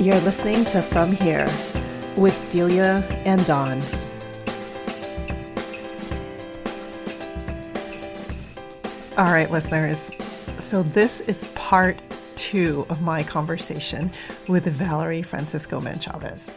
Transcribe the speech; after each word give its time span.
You're 0.00 0.20
listening 0.20 0.64
to 0.66 0.80
From 0.80 1.10
Here 1.10 1.52
with 2.16 2.52
Delia 2.52 3.04
and 3.24 3.44
Dawn. 3.44 3.82
All 9.18 9.32
right, 9.32 9.50
listeners. 9.50 10.12
So, 10.60 10.84
this 10.84 11.20
is 11.22 11.42
part 11.56 12.00
two 12.36 12.86
of 12.90 13.02
my 13.02 13.24
conversation 13.24 14.12
with 14.46 14.66
Valerie 14.66 15.22
Francisco 15.22 15.80
Menchavez. 15.80 16.48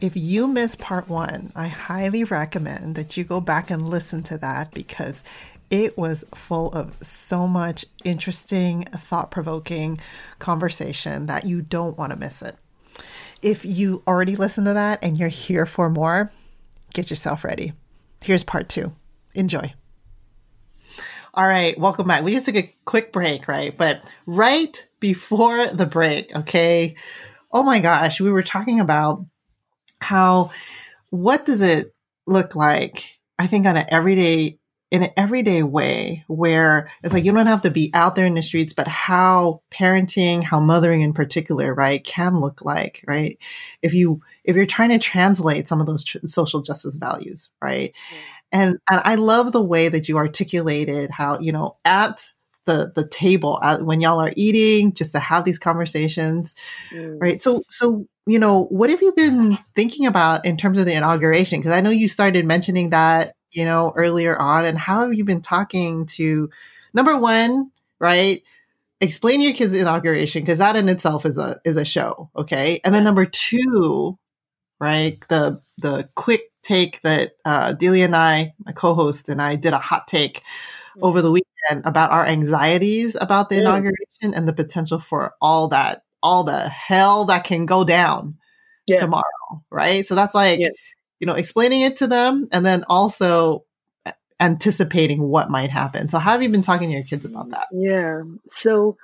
If 0.00 0.16
you 0.16 0.46
missed 0.46 0.78
part 0.78 1.08
one, 1.08 1.50
I 1.56 1.66
highly 1.66 2.22
recommend 2.22 2.94
that 2.94 3.16
you 3.16 3.24
go 3.24 3.40
back 3.40 3.72
and 3.72 3.88
listen 3.88 4.22
to 4.22 4.38
that 4.38 4.72
because 4.72 5.24
it 5.68 5.98
was 5.98 6.24
full 6.32 6.68
of 6.68 6.94
so 7.04 7.48
much 7.48 7.84
interesting, 8.04 8.84
thought 8.84 9.32
provoking 9.32 9.98
conversation 10.38 11.26
that 11.26 11.44
you 11.44 11.60
don't 11.60 11.98
want 11.98 12.12
to 12.12 12.16
miss 12.16 12.40
it. 12.40 12.54
If 13.42 13.64
you 13.64 14.02
already 14.06 14.36
listened 14.36 14.66
to 14.66 14.74
that 14.74 15.02
and 15.02 15.16
you're 15.16 15.28
here 15.28 15.66
for 15.66 15.88
more, 15.88 16.32
get 16.92 17.10
yourself 17.10 17.44
ready. 17.44 17.72
Here's 18.22 18.44
part 18.44 18.68
two. 18.68 18.92
Enjoy. 19.34 19.72
All 21.34 21.46
right, 21.46 21.78
welcome 21.78 22.08
back. 22.08 22.24
We 22.24 22.32
just 22.32 22.46
took 22.46 22.56
a 22.56 22.74
quick 22.84 23.12
break, 23.12 23.46
right? 23.46 23.76
But 23.76 24.02
right 24.26 24.84
before 24.98 25.68
the 25.68 25.86
break, 25.86 26.34
okay, 26.34 26.96
oh 27.52 27.62
my 27.62 27.78
gosh, 27.78 28.20
we 28.20 28.32
were 28.32 28.42
talking 28.42 28.80
about 28.80 29.24
how 30.00 30.50
what 31.10 31.46
does 31.46 31.62
it 31.62 31.94
look 32.26 32.56
like? 32.56 33.18
I 33.38 33.46
think 33.46 33.66
on 33.66 33.76
an 33.76 33.86
everyday 33.88 34.58
in 34.90 35.02
an 35.02 35.10
everyday 35.16 35.62
way 35.62 36.24
where 36.28 36.90
it's 37.02 37.12
like 37.12 37.24
you 37.24 37.32
don't 37.32 37.46
have 37.46 37.60
to 37.62 37.70
be 37.70 37.90
out 37.92 38.14
there 38.14 38.24
in 38.24 38.34
the 38.34 38.42
streets, 38.42 38.72
but 38.72 38.88
how 38.88 39.60
parenting, 39.70 40.42
how 40.42 40.60
mothering 40.60 41.02
in 41.02 41.12
particular, 41.12 41.74
right, 41.74 42.02
can 42.02 42.40
look 42.40 42.62
like, 42.64 43.04
right? 43.06 43.38
If 43.82 43.92
you 43.92 44.22
if 44.44 44.56
you're 44.56 44.66
trying 44.66 44.90
to 44.90 44.98
translate 44.98 45.68
some 45.68 45.80
of 45.80 45.86
those 45.86 46.04
tr- 46.04 46.18
social 46.24 46.62
justice 46.62 46.96
values, 46.96 47.50
right? 47.62 47.94
And 48.50 48.78
and 48.90 49.02
I 49.04 49.16
love 49.16 49.52
the 49.52 49.62
way 49.62 49.88
that 49.88 50.08
you 50.08 50.16
articulated 50.16 51.10
how 51.10 51.38
you 51.38 51.52
know 51.52 51.76
at 51.84 52.26
the 52.64 52.92
the 52.94 53.06
table 53.06 53.58
at, 53.62 53.82
when 53.82 54.00
y'all 54.00 54.20
are 54.20 54.32
eating, 54.36 54.94
just 54.94 55.12
to 55.12 55.18
have 55.18 55.44
these 55.44 55.58
conversations, 55.58 56.54
mm. 56.90 57.18
right? 57.20 57.42
So 57.42 57.62
so 57.68 58.06
you 58.26 58.38
know, 58.38 58.64
what 58.64 58.90
have 58.90 59.02
you 59.02 59.12
been 59.12 59.58
thinking 59.76 60.06
about 60.06 60.46
in 60.46 60.56
terms 60.56 60.78
of 60.78 60.86
the 60.86 60.94
inauguration? 60.94 61.60
Because 61.60 61.72
I 61.72 61.82
know 61.82 61.90
you 61.90 62.08
started 62.08 62.46
mentioning 62.46 62.90
that 62.90 63.34
you 63.52 63.64
know, 63.64 63.92
earlier 63.96 64.36
on? 64.36 64.64
And 64.64 64.78
how 64.78 65.02
have 65.02 65.14
you 65.14 65.24
been 65.24 65.40
talking 65.40 66.06
to 66.06 66.50
number 66.94 67.16
one, 67.16 67.70
right? 67.98 68.42
Explain 69.00 69.40
your 69.40 69.52
kids' 69.52 69.74
inauguration 69.74 70.42
because 70.42 70.58
that 70.58 70.76
in 70.76 70.88
itself 70.88 71.24
is 71.24 71.38
a 71.38 71.56
is 71.64 71.76
a 71.76 71.84
show, 71.84 72.30
okay? 72.36 72.80
And 72.84 72.94
then 72.94 73.04
number 73.04 73.26
two, 73.26 74.18
right? 74.80 75.22
The 75.28 75.60
the 75.78 76.08
quick 76.14 76.50
take 76.62 77.00
that 77.02 77.32
uh, 77.44 77.72
Delia 77.72 78.06
and 78.06 78.16
I, 78.16 78.54
my 78.64 78.72
co-host, 78.72 79.28
and 79.28 79.40
I 79.40 79.54
did 79.56 79.72
a 79.72 79.78
hot 79.78 80.08
take 80.08 80.38
mm-hmm. 80.38 81.04
over 81.04 81.22
the 81.22 81.30
weekend 81.30 81.86
about 81.86 82.10
our 82.10 82.26
anxieties 82.26 83.16
about 83.20 83.50
the 83.50 83.56
mm. 83.56 83.60
inauguration 83.60 84.34
and 84.34 84.48
the 84.48 84.52
potential 84.52 84.98
for 84.98 85.34
all 85.40 85.68
that, 85.68 86.02
all 86.22 86.44
the 86.44 86.68
hell 86.68 87.24
that 87.26 87.44
can 87.44 87.66
go 87.66 87.84
down 87.84 88.36
yeah. 88.88 88.98
tomorrow, 88.98 89.62
right? 89.70 90.06
So 90.06 90.14
that's 90.16 90.34
like 90.34 90.58
yeah 90.58 90.70
you 91.20 91.26
know, 91.26 91.34
explaining 91.34 91.82
it 91.82 91.96
to 91.96 92.06
them 92.06 92.48
and 92.52 92.64
then 92.64 92.84
also 92.88 93.64
anticipating 94.40 95.22
what 95.22 95.50
might 95.50 95.70
happen. 95.70 96.08
So 96.08 96.18
how 96.18 96.32
have 96.32 96.42
you 96.42 96.48
been 96.48 96.62
talking 96.62 96.88
to 96.88 96.94
your 96.94 97.04
kids 97.04 97.24
about 97.24 97.50
that? 97.50 97.66
Yeah. 97.72 98.22
So 98.52 98.96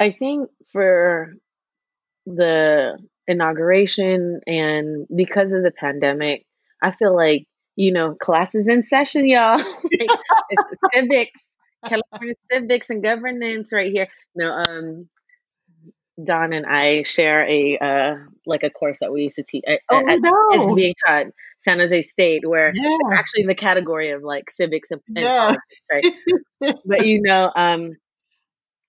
I 0.00 0.12
think 0.12 0.50
for 0.72 1.34
the 2.24 2.98
inauguration 3.26 4.40
and 4.46 5.06
because 5.14 5.52
of 5.52 5.62
the 5.62 5.70
pandemic, 5.70 6.46
I 6.82 6.90
feel 6.90 7.14
like, 7.14 7.46
you 7.76 7.92
know, 7.92 8.14
classes 8.14 8.66
in 8.66 8.86
session, 8.86 9.28
y'all. 9.28 9.58
like, 9.98 10.10
civics, 10.94 11.44
California 11.86 12.34
civics 12.50 12.90
and 12.90 13.02
governance 13.02 13.72
right 13.72 13.92
here. 13.92 14.08
No, 14.34 14.62
um, 14.68 15.08
Dawn 16.22 16.52
and 16.52 16.64
I 16.64 17.02
share 17.02 17.46
a 17.48 17.78
uh, 17.78 18.16
like 18.46 18.62
a 18.62 18.70
course 18.70 19.00
that 19.00 19.12
we 19.12 19.24
used 19.24 19.36
to 19.36 19.42
teach. 19.42 19.64
Oh, 19.90 20.08
at, 20.08 20.18
no. 20.20 20.74
being 20.74 20.94
taught 21.06 21.26
San 21.60 21.78
Jose 21.78 22.02
State, 22.02 22.48
where 22.48 22.72
yeah. 22.74 22.96
it's 23.00 23.12
actually 23.12 23.42
in 23.42 23.48
the 23.48 23.54
category 23.54 24.10
of 24.10 24.22
like 24.22 24.50
civics 24.50 24.90
and, 24.90 25.00
and 25.08 25.18
yeah. 25.18 25.56
right? 25.92 26.76
but 26.84 27.06
you 27.06 27.20
know, 27.20 27.52
um, 27.54 27.96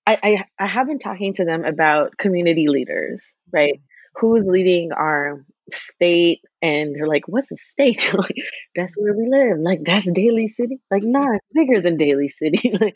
I, 0.06 0.18
I 0.22 0.44
I 0.58 0.66
have 0.66 0.86
been 0.86 0.98
talking 0.98 1.34
to 1.34 1.44
them 1.44 1.64
about 1.64 2.16
community 2.16 2.68
leaders, 2.68 3.32
right? 3.52 3.74
Mm-hmm. 3.74 4.26
Who's 4.26 4.46
leading 4.46 4.92
our 4.92 5.44
state 5.70 6.40
and 6.62 6.94
they're 6.94 7.06
like 7.06 7.26
what's 7.26 7.50
a 7.50 7.56
state? 7.56 8.12
Like 8.18 8.36
that's 8.74 8.94
where 8.96 9.14
we 9.14 9.28
live. 9.28 9.58
Like 9.60 9.84
that's 9.84 10.10
daly 10.10 10.48
city. 10.48 10.80
Like 10.90 11.02
nah 11.04 11.34
it's 11.34 11.46
bigger 11.52 11.80
than 11.80 11.96
daly 11.96 12.28
city. 12.28 12.76
Like 12.80 12.94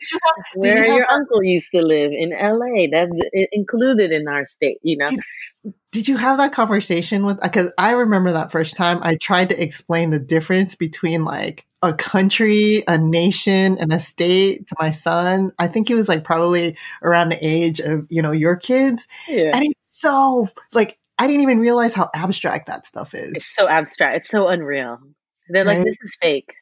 where 0.55 0.85
you 0.85 0.93
your 0.95 1.09
uncle 1.09 1.43
used 1.43 1.71
to 1.71 1.81
live 1.81 2.11
in 2.11 2.31
la 2.31 2.87
that's 2.91 3.11
included 3.51 4.11
in 4.11 4.27
our 4.27 4.45
state 4.45 4.77
you 4.83 4.97
know? 4.97 5.07
Did, 5.07 5.73
did 5.91 6.07
you 6.07 6.17
have 6.17 6.37
that 6.37 6.53
conversation 6.53 7.25
with 7.25 7.39
because 7.41 7.71
i 7.77 7.91
remember 7.91 8.31
that 8.31 8.51
first 8.51 8.75
time 8.75 8.99
i 9.01 9.15
tried 9.15 9.49
to 9.49 9.61
explain 9.61 10.09
the 10.09 10.19
difference 10.19 10.75
between 10.75 11.25
like 11.25 11.65
a 11.83 11.93
country 11.93 12.83
a 12.87 12.97
nation 12.97 13.77
and 13.77 13.91
a 13.91 13.99
state 13.99 14.65
to 14.67 14.75
my 14.79 14.89
son. 14.91 15.51
I 15.59 15.67
think 15.67 15.89
he 15.89 15.93
was 15.93 16.07
like 16.07 16.23
probably 16.23 16.77
around 17.03 17.29
the 17.29 17.45
age 17.45 17.81
of 17.81 18.07
you 18.09 18.21
know 18.21 18.31
your 18.31 18.55
kids. 18.55 19.07
Yeah. 19.27 19.51
and 19.53 19.65
it's 19.65 19.99
so 19.99 20.47
like 20.71 20.97
I 21.17 21.27
didn't 21.27 21.41
even 21.41 21.59
realize 21.59 21.93
how 21.93 22.09
abstract 22.13 22.67
that 22.67 22.85
stuff 22.85 23.13
is. 23.13 23.31
It's 23.33 23.55
so 23.55 23.67
abstract. 23.67 24.17
It's 24.17 24.29
so 24.29 24.47
unreal. 24.47 24.99
They're 25.49 25.65
right? 25.65 25.77
like, 25.77 25.85
this 25.85 25.97
is 26.01 26.17
fake. 26.21 26.53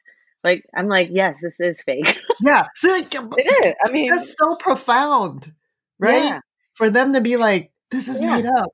Like, 0.44 0.64
I'm 0.76 0.88
like, 0.88 1.08
yes, 1.10 1.38
this 1.40 1.58
is 1.60 1.82
fake. 1.82 2.18
yeah. 2.40 2.66
So, 2.74 2.94
it 2.94 3.14
is. 3.14 3.74
I 3.84 3.90
mean, 3.90 4.10
that's 4.10 4.34
so 4.36 4.56
profound, 4.56 5.52
right? 5.98 6.24
Yeah. 6.24 6.40
For 6.74 6.90
them 6.90 7.12
to 7.12 7.20
be 7.20 7.36
like, 7.36 7.70
this 7.90 8.08
is 8.08 8.20
yeah. 8.20 8.36
made 8.36 8.46
up. 8.46 8.72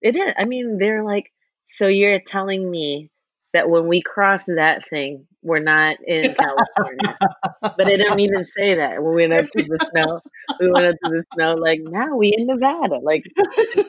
It 0.00 0.16
is. 0.16 0.32
I 0.36 0.44
mean, 0.44 0.78
they're 0.78 1.04
like, 1.04 1.32
so 1.68 1.86
you're 1.86 2.20
telling 2.20 2.70
me 2.70 3.10
that 3.52 3.68
when 3.68 3.86
we 3.86 4.02
cross 4.02 4.46
that 4.46 4.88
thing, 4.88 5.26
we're 5.42 5.60
not 5.60 5.96
in 6.06 6.34
California. 6.38 7.18
but 7.60 7.88
it 7.88 7.98
don't 7.98 8.20
even 8.20 8.44
say 8.44 8.76
that. 8.76 9.02
When 9.02 9.14
we 9.14 9.28
went 9.28 9.44
up 9.44 9.50
to 9.50 9.62
the 9.62 9.90
snow, 9.90 10.20
we 10.60 10.70
went 10.70 10.86
up 10.86 10.94
to 11.04 11.10
the 11.10 11.24
snow 11.34 11.54
like 11.54 11.80
now 11.82 12.16
we 12.16 12.34
in 12.36 12.46
Nevada. 12.46 12.98
Like 12.98 13.24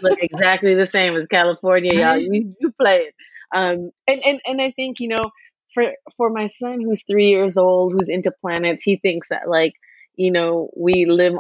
look 0.01 0.19
exactly 0.21 0.75
the 0.75 0.87
same 0.87 1.15
as 1.15 1.25
California, 1.27 1.93
y'all. 1.93 2.17
You, 2.17 2.55
you 2.59 2.71
play 2.71 3.07
it. 3.07 3.15
Um, 3.55 3.91
and, 4.07 4.21
and 4.25 4.41
and 4.45 4.61
I 4.61 4.71
think, 4.71 4.99
you 4.99 5.09
know, 5.09 5.29
for 5.73 5.91
for 6.17 6.29
my 6.29 6.47
son 6.47 6.81
who's 6.81 7.03
three 7.03 7.29
years 7.29 7.57
old, 7.57 7.93
who's 7.93 8.09
into 8.09 8.31
planets, 8.41 8.83
he 8.83 8.97
thinks 8.97 9.29
that 9.29 9.47
like, 9.47 9.73
you 10.15 10.31
know, 10.31 10.69
we 10.75 11.05
live 11.05 11.35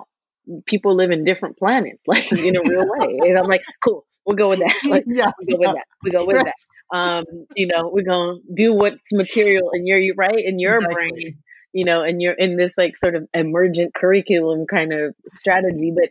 people 0.65 0.95
live 0.95 1.11
in 1.11 1.23
different 1.23 1.57
planets, 1.57 2.01
like 2.07 2.31
in 2.31 2.55
a 2.55 2.61
real 2.61 2.85
way. 2.87 3.29
And 3.29 3.37
I'm 3.37 3.45
like, 3.45 3.63
cool, 3.83 4.05
we'll 4.25 4.35
go 4.35 4.49
with 4.49 4.59
that. 4.59 4.75
Like, 4.85 5.05
yeah, 5.07 5.31
we 5.39 5.53
go 5.53 5.57
with 5.59 5.73
that. 5.73 5.85
We 6.03 6.11
go 6.11 6.25
with 6.25 6.37
that 6.37 6.55
um, 6.93 7.25
you 7.55 7.67
know, 7.67 7.89
we're 7.91 8.03
gonna 8.03 8.37
do 8.53 8.73
what's 8.73 9.11
material 9.11 9.71
in 9.73 9.87
your 9.87 10.13
right 10.15 10.43
in 10.45 10.59
your 10.59 10.75
exactly. 10.75 11.11
brain, 11.11 11.37
you 11.73 11.85
know, 11.85 12.03
and 12.03 12.21
you're 12.21 12.33
in 12.33 12.55
this 12.55 12.77
like 12.77 12.95
sort 12.97 13.15
of 13.15 13.27
emergent 13.33 13.93
curriculum 13.93 14.65
kind 14.67 14.93
of 14.93 15.15
strategy. 15.27 15.91
But 15.93 16.09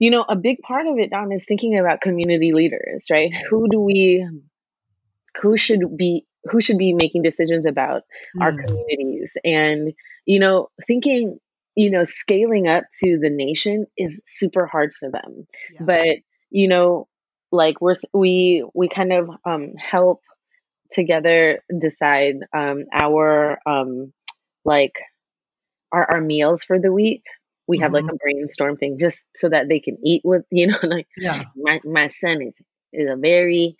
you 0.00 0.10
know, 0.10 0.24
a 0.28 0.34
big 0.34 0.58
part 0.62 0.86
of 0.86 0.98
it, 0.98 1.10
Dawn, 1.10 1.30
is 1.30 1.44
thinking 1.46 1.78
about 1.78 2.00
community 2.00 2.52
leaders, 2.52 3.06
right? 3.10 3.30
Who 3.50 3.68
do 3.68 3.78
we 3.78 4.26
who 5.40 5.56
should 5.56 5.96
be 5.96 6.26
who 6.44 6.60
should 6.60 6.78
be 6.78 6.92
making 6.92 7.22
decisions 7.22 7.66
about 7.66 8.02
mm. 8.36 8.42
our 8.42 8.52
communities 8.52 9.32
and 9.44 9.92
you 10.26 10.40
know 10.40 10.68
thinking 10.86 11.38
you 11.74 11.90
know 11.90 12.04
scaling 12.04 12.66
up 12.66 12.84
to 13.02 13.18
the 13.18 13.30
nation 13.30 13.86
is 13.96 14.22
super 14.26 14.66
hard 14.66 14.92
for 14.98 15.10
them 15.10 15.46
yeah. 15.74 15.82
but 15.84 16.16
you 16.50 16.66
know 16.66 17.06
like 17.52 17.80
we're 17.80 17.96
we 18.12 18.64
we 18.74 18.88
kind 18.88 19.12
of 19.12 19.30
um, 19.44 19.74
help 19.76 20.20
together 20.90 21.62
decide 21.78 22.36
um, 22.54 22.84
our 22.92 23.58
um, 23.66 24.12
like 24.64 24.94
our, 25.92 26.12
our 26.12 26.20
meals 26.20 26.62
for 26.62 26.78
the 26.78 26.92
week 26.92 27.24
we 27.70 27.78
have 27.78 27.92
mm-hmm. 27.92 28.06
like 28.06 28.14
a 28.14 28.16
brainstorm 28.16 28.76
thing 28.76 28.98
just 28.98 29.24
so 29.36 29.48
that 29.48 29.68
they 29.68 29.78
can 29.78 29.96
eat 30.04 30.22
with 30.24 30.44
you 30.50 30.66
know 30.66 30.78
like 30.82 31.06
yeah. 31.16 31.44
my, 31.56 31.80
my 31.84 32.08
son 32.08 32.42
is 32.42 32.54
is 32.92 33.08
a 33.08 33.16
very 33.16 33.76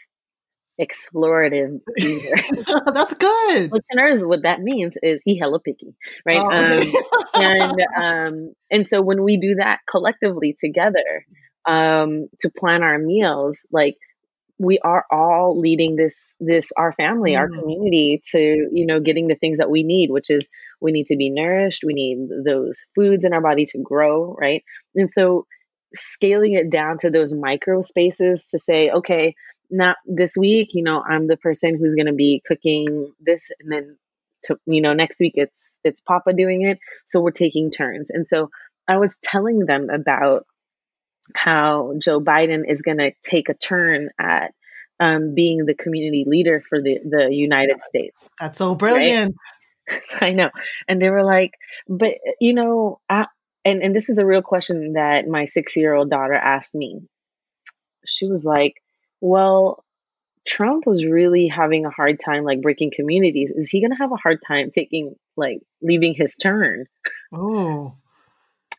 explorative 0.81 1.81
eater. 1.99 2.37
That's 2.95 3.15
good. 3.15 3.71
Listeners, 3.71 4.25
what 4.25 4.43
that 4.45 4.61
means 4.61 4.97
is 5.03 5.21
he 5.25 5.39
hella 5.39 5.61
picky, 5.61 5.95
right? 6.25 6.39
Oh. 6.39 6.49
Um, 6.49 7.43
and 7.43 7.81
um, 7.97 8.55
and 8.71 8.89
so 8.89 9.03
when 9.03 9.23
we 9.23 9.37
do 9.37 9.57
that 9.57 9.81
collectively 9.89 10.57
together, 10.59 11.27
um, 11.71 12.29
to 12.41 12.51
plan 12.51 12.83
our 12.83 12.99
meals 12.99 13.67
like 13.71 13.97
we 14.59 14.79
are 14.81 15.07
all 15.11 15.59
leading 15.59 15.97
this 15.97 16.23
this 16.39 16.71
our 16.77 16.93
family 16.93 17.33
mm. 17.33 17.39
our 17.39 17.49
community 17.49 18.23
to 18.31 18.69
you 18.73 18.87
know 18.87 19.01
getting 19.01 19.29
the 19.29 19.35
things 19.35 19.59
that 19.59 19.71
we 19.71 19.83
need 19.83 20.11
which 20.11 20.31
is 20.31 20.49
we 20.81 20.93
need 20.93 21.07
to 21.07 21.17
be 21.17 21.31
nourished 21.31 21.83
we 21.85 21.95
need 21.95 22.29
those 22.45 22.79
foods 22.95 23.25
in 23.25 23.33
our 23.33 23.41
body 23.41 23.65
to 23.65 23.79
grow 23.79 24.35
right 24.39 24.65
and 24.95 25.11
so 25.11 25.47
scaling 25.95 26.55
it 26.55 26.71
down 26.71 26.99
to 26.99 27.11
those 27.11 27.33
micro 27.33 27.83
spaces 27.83 28.45
to 28.51 28.59
say, 28.59 28.91
okay, 28.91 29.35
not 29.71 29.97
this 30.07 30.37
week, 30.37 30.71
you 30.73 30.83
know, 30.83 31.03
I'm 31.03 31.27
the 31.27 31.37
person 31.37 31.77
who's 31.79 31.95
going 31.95 32.07
to 32.07 32.13
be 32.13 32.43
cooking 32.47 33.13
this, 33.21 33.51
and 33.61 33.71
then 33.71 33.97
to 34.45 34.59
you 34.67 34.81
know 34.81 34.95
next 34.95 35.21
week 35.21 35.35
it's 35.37 35.57
it's 35.85 36.01
Papa 36.01 36.33
doing 36.33 36.63
it, 36.63 36.79
so 37.07 37.21
we're 37.21 37.31
taking 37.31 37.71
turns. 37.71 38.11
And 38.11 38.27
so 38.27 38.51
I 38.89 38.99
was 38.99 39.15
telling 39.23 39.67
them 39.67 39.89
about 39.91 40.47
how 41.35 41.95
Joe 41.99 42.21
Biden 42.21 42.71
is 42.71 42.83
going 42.83 42.99
to 42.99 43.13
take 43.23 43.49
a 43.49 43.55
turn 43.55 44.11
at 44.19 44.53
um, 45.01 45.35
being 45.35 45.65
the 45.65 45.75
community 45.75 46.25
leader 46.27 46.63
for 46.69 46.79
the 46.79 46.99
the 47.09 47.29
United 47.35 47.81
States. 47.83 48.29
That's 48.39 48.59
so 48.59 48.75
brilliant. 48.75 49.35
Right? 49.89 50.01
I 50.21 50.31
know, 50.33 50.51
and 50.87 51.01
they 51.01 51.11
were 51.11 51.25
like, 51.25 51.53
but 51.89 52.13
you 52.41 52.55
know, 52.55 53.01
I, 53.09 53.27
and 53.65 53.83
and 53.83 53.97
this 53.97 54.09
is 54.09 54.19
a 54.19 54.27
real 54.27 54.43
question 54.43 54.93
that 54.93 55.27
my 55.27 55.47
six 55.47 55.75
year 55.75 55.95
old 55.95 56.11
daughter 56.11 56.35
asked 56.35 56.75
me. 56.75 57.01
She 58.07 58.27
was 58.27 58.45
like, 58.45 58.75
"Well, 59.21 59.85
Trump 60.47 60.87
was 60.87 61.05
really 61.05 61.49
having 61.49 61.87
a 61.87 61.91
hard 61.91 62.21
time 62.25 62.45
like 62.45 62.63
breaking 62.63 62.93
communities. 62.95 63.51
Is 63.51 63.71
he 63.71 63.81
going 63.81 63.91
to 63.91 63.99
have 63.99 64.13
a 64.13 64.17
hard 64.17 64.39
time 64.47 64.71
taking 64.71 65.17
like 65.37 65.59
leaving 65.83 66.15
his 66.15 66.37
turn?" 66.37 66.85
Oh, 67.33 67.95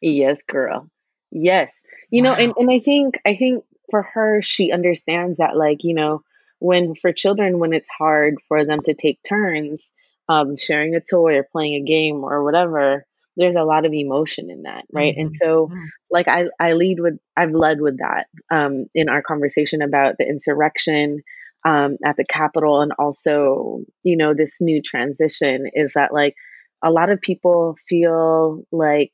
yes, 0.02 0.40
girl. 0.48 0.88
Yes, 1.32 1.72
you 2.12 2.22
know, 2.22 2.34
and 2.34 2.54
and 2.58 2.70
I 2.70 2.80
think 2.80 3.20
I 3.26 3.36
think 3.36 3.64
for 3.90 4.04
her, 4.04 4.42
she 4.42 4.72
understands 4.72 5.38
that 5.38 5.58
like 5.58 5.84
you 5.84 5.96
know 5.96 6.24
when 6.60 6.94
for 6.94 7.12
children 7.12 7.58
when 7.58 7.74
it's 7.74 7.90
hard 7.90 8.36
for 8.48 8.64
them 8.64 8.82
to 8.82 8.94
take 8.94 9.20
turns 9.28 9.92
um, 10.30 10.56
sharing 10.56 10.96
a 10.96 11.02
toy 11.02 11.38
or 11.38 11.44
playing 11.44 11.74
a 11.74 11.86
game 11.86 12.24
or 12.24 12.44
whatever 12.44 13.06
there's 13.38 13.56
a 13.56 13.64
lot 13.64 13.86
of 13.86 13.94
emotion 13.94 14.50
in 14.50 14.64
that 14.64 14.84
right? 14.92 15.14
Mm-hmm. 15.14 15.28
and 15.28 15.36
so 15.36 15.70
like 16.10 16.28
i 16.28 16.46
i 16.60 16.74
lead 16.74 17.00
with 17.00 17.18
i've 17.38 17.52
led 17.52 17.82
with 17.82 17.98
that 17.98 18.28
um, 18.50 18.86
in 18.94 19.10
our 19.10 19.22
conversation 19.22 19.82
about 19.82 20.16
the 20.18 20.26
insurrection 20.26 21.22
um, 21.66 21.98
at 22.06 22.18
the 22.18 22.26
capitol 22.26 22.82
and 22.82 22.92
also 23.00 23.80
you 24.04 24.18
know 24.18 24.34
this 24.34 24.62
new 24.62 24.82
transition 24.82 25.70
is 25.74 25.94
that 25.94 26.14
like 26.14 26.36
a 26.84 26.92
lot 26.92 27.10
of 27.10 27.22
people 27.22 27.78
feel 27.88 28.64
like 28.72 29.12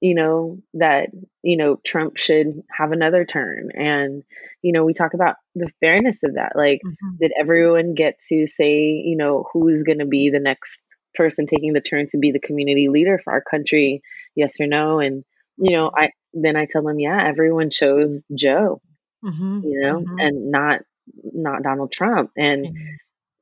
you 0.00 0.14
know 0.14 0.58
that 0.74 1.08
you 1.42 1.56
know 1.56 1.80
trump 1.84 2.16
should 2.16 2.62
have 2.70 2.92
another 2.92 3.24
turn 3.24 3.70
and 3.74 4.22
you 4.62 4.72
know 4.72 4.84
we 4.84 4.94
talk 4.94 5.14
about 5.14 5.36
the 5.54 5.70
fairness 5.80 6.22
of 6.22 6.34
that 6.34 6.52
like 6.54 6.80
mm-hmm. 6.84 7.16
did 7.20 7.32
everyone 7.38 7.94
get 7.94 8.18
to 8.28 8.46
say 8.46 9.02
you 9.04 9.16
know 9.16 9.44
who's 9.52 9.82
going 9.82 9.98
to 9.98 10.06
be 10.06 10.30
the 10.30 10.40
next 10.40 10.80
person 11.14 11.46
taking 11.46 11.72
the 11.72 11.80
turn 11.80 12.06
to 12.06 12.18
be 12.18 12.30
the 12.30 12.40
community 12.40 12.88
leader 12.88 13.20
for 13.22 13.32
our 13.32 13.42
country 13.42 14.02
yes 14.36 14.54
or 14.60 14.66
no 14.66 15.00
and 15.00 15.24
you 15.56 15.76
know 15.76 15.90
i 15.96 16.10
then 16.32 16.56
i 16.56 16.66
tell 16.70 16.82
them 16.82 17.00
yeah 17.00 17.26
everyone 17.26 17.70
chose 17.70 18.24
joe 18.34 18.80
mm-hmm. 19.24 19.60
you 19.64 19.80
know 19.80 20.00
mm-hmm. 20.00 20.18
and 20.18 20.50
not 20.50 20.80
not 21.24 21.62
donald 21.62 21.90
trump 21.90 22.30
and 22.36 22.68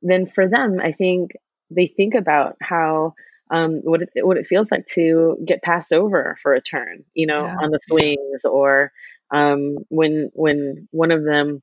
then 0.01 0.25
for 0.25 0.47
them 0.47 0.79
i 0.81 0.91
think 0.91 1.31
they 1.69 1.87
think 1.87 2.15
about 2.15 2.55
how 2.61 3.13
um, 3.49 3.79
what 3.83 4.01
it, 4.01 4.09
what 4.25 4.37
it 4.37 4.47
feels 4.47 4.71
like 4.71 4.87
to 4.87 5.37
get 5.45 5.63
passed 5.63 5.93
over 5.93 6.37
for 6.41 6.53
a 6.53 6.61
turn, 6.61 7.03
you 7.13 7.25
know, 7.25 7.45
yeah. 7.45 7.55
on 7.61 7.71
the 7.71 7.79
swings, 7.79 8.45
or 8.45 8.91
um, 9.31 9.77
when 9.89 10.29
when 10.33 10.87
one 10.91 11.11
of 11.11 11.23
them 11.23 11.61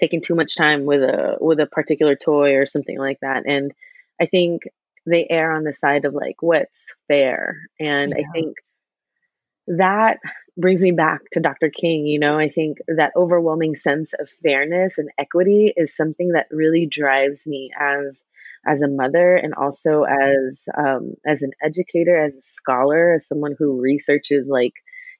taking 0.00 0.20
too 0.20 0.34
much 0.34 0.56
time 0.56 0.84
with 0.84 1.02
a 1.02 1.36
with 1.40 1.60
a 1.60 1.66
particular 1.66 2.16
toy 2.16 2.56
or 2.56 2.66
something 2.66 2.98
like 2.98 3.18
that. 3.20 3.44
And 3.46 3.72
I 4.20 4.26
think 4.26 4.62
they 5.06 5.26
err 5.30 5.52
on 5.52 5.64
the 5.64 5.72
side 5.72 6.04
of 6.04 6.14
like 6.14 6.36
what's 6.40 6.92
fair, 7.08 7.58
and 7.78 8.12
yeah. 8.16 8.24
I 8.24 8.32
think 8.32 8.56
that 9.66 10.18
brings 10.56 10.82
me 10.82 10.90
back 10.90 11.20
to 11.32 11.40
Dr. 11.40 11.70
King. 11.70 12.06
You 12.06 12.18
know, 12.18 12.38
I 12.38 12.48
think 12.48 12.78
that 12.88 13.12
overwhelming 13.16 13.76
sense 13.76 14.12
of 14.18 14.28
fairness 14.42 14.98
and 14.98 15.10
equity 15.18 15.72
is 15.76 15.96
something 15.96 16.30
that 16.30 16.46
really 16.50 16.86
drives 16.86 17.46
me 17.46 17.70
as 17.78 18.22
as 18.66 18.82
a 18.82 18.88
mother 18.88 19.36
and 19.36 19.54
also 19.54 20.04
as 20.04 20.58
um, 20.76 21.14
as 21.26 21.42
an 21.42 21.50
educator, 21.62 22.16
as 22.16 22.34
a 22.34 22.42
scholar, 22.42 23.14
as 23.14 23.26
someone 23.26 23.54
who 23.58 23.80
researches 23.80 24.46
like 24.48 24.72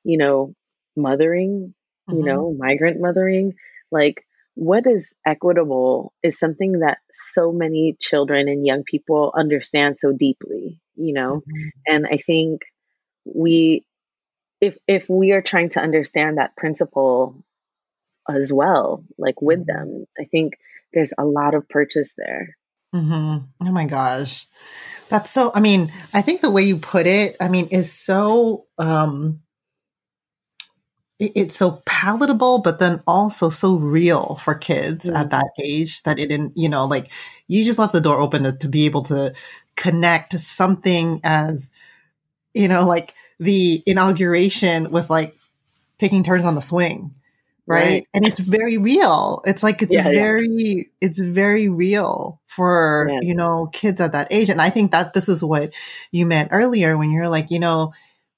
you 0.05 0.19
know 0.19 0.55
mothering, 0.97 1.75
mm-hmm. 2.09 2.19
you 2.19 2.25
know 2.25 2.55
migrant 2.59 3.01
mothering, 3.01 3.55
like 3.91 4.25
what 4.55 4.87
is 4.87 5.13
equitable 5.27 6.13
is 6.23 6.39
something 6.39 6.81
that 6.81 6.99
so 7.35 7.51
many 7.51 7.97
children 7.99 8.49
and 8.49 8.65
young 8.65 8.85
people 8.85 9.33
understand 9.37 9.97
so 9.99 10.13
deeply, 10.13 10.81
you 10.95 11.13
know, 11.13 11.41
mm-hmm. 11.41 11.69
and 11.87 12.07
I 12.07 12.19
think 12.19 12.61
we 13.25 13.85
if 14.61 14.77
if 14.87 15.09
we 15.09 15.33
are 15.33 15.43
trying 15.43 15.71
to 15.71 15.81
understand 15.81 16.39
that 16.39 16.57
principle 16.57 17.45
as 18.29 18.53
well 18.53 19.05
like 19.19 19.41
with 19.41 19.61
mm-hmm. 19.61 19.77
them 19.77 20.07
i 20.19 20.25
think 20.25 20.55
there's 20.93 21.13
a 21.19 21.25
lot 21.25 21.55
of 21.55 21.69
purchase 21.69 22.13
there 22.17 22.57
Mm-hmm. 22.95 23.67
Oh 23.67 23.73
my 23.73 23.87
gosh. 23.87 24.47
That's 25.09 25.31
so, 25.31 25.51
I 25.55 25.61
mean, 25.61 25.93
I 26.13 26.23
think 26.23 26.41
the 26.41 26.51
way 26.51 26.63
you 26.63 26.77
put 26.79 27.07
it, 27.07 27.37
I 27.41 27.49
mean, 27.49 27.67
is 27.71 27.93
so, 27.93 28.67
um, 28.79 29.41
it's 31.19 31.57
so 31.57 31.83
palatable, 31.87 32.61
but 32.61 32.79
then 32.79 33.03
also 33.07 33.49
so 33.51 33.77
real 33.77 34.37
for 34.37 34.55
kids 34.55 35.07
mm-hmm. 35.07 35.17
at 35.17 35.31
that 35.31 35.47
age 35.61 36.03
that 36.05 36.19
it 36.19 36.29
didn't, 36.29 36.57
you 36.57 36.69
know, 36.69 36.87
like 36.87 37.11
you 37.49 37.65
just 37.65 37.79
left 37.79 37.93
the 37.93 38.01
door 38.01 38.21
open 38.21 38.45
to, 38.45 38.53
to 38.53 38.69
be 38.69 38.85
able 38.85 39.03
to 39.05 39.35
connect 39.77 40.33
to 40.33 40.39
something 40.39 41.21
as, 41.25 41.71
you 42.53 42.69
know, 42.69 42.87
like 42.87 43.15
the 43.39 43.83
inauguration 43.87 44.91
with 44.91 45.11
like 45.11 45.37
taking 45.99 46.25
turns 46.25 46.45
on 46.45 46.55
the 46.55 46.61
swing 46.61 47.15
right? 47.67 47.85
right? 47.85 48.07
And 48.15 48.27
it's 48.27 48.39
very 48.39 48.79
real. 48.79 49.43
It's 49.45 49.63
like 49.63 49.83
it's 49.83 49.93
yeah, 49.93 50.05
very 50.05 50.49
yeah. 50.49 50.83
it's 51.01 51.19
very 51.19 51.69
real 51.69 52.41
for, 52.47 53.09
yeah. 53.11 53.19
you 53.23 53.35
know, 53.35 53.69
kids 53.73 54.01
at 54.01 54.13
that 54.13 54.29
age. 54.31 54.51
And 54.51 54.61
I 54.61 54.71
think 54.71 54.93
that 54.93 55.15
this 55.15 55.29
is 55.29 55.43
what 55.43 55.75
you 56.13 56.27
meant 56.27 56.51
earlier 56.53 56.97
when 56.97 57.11
you're 57.11 57.29
like, 57.29 57.51
you 57.51 57.59
know, 57.59 57.93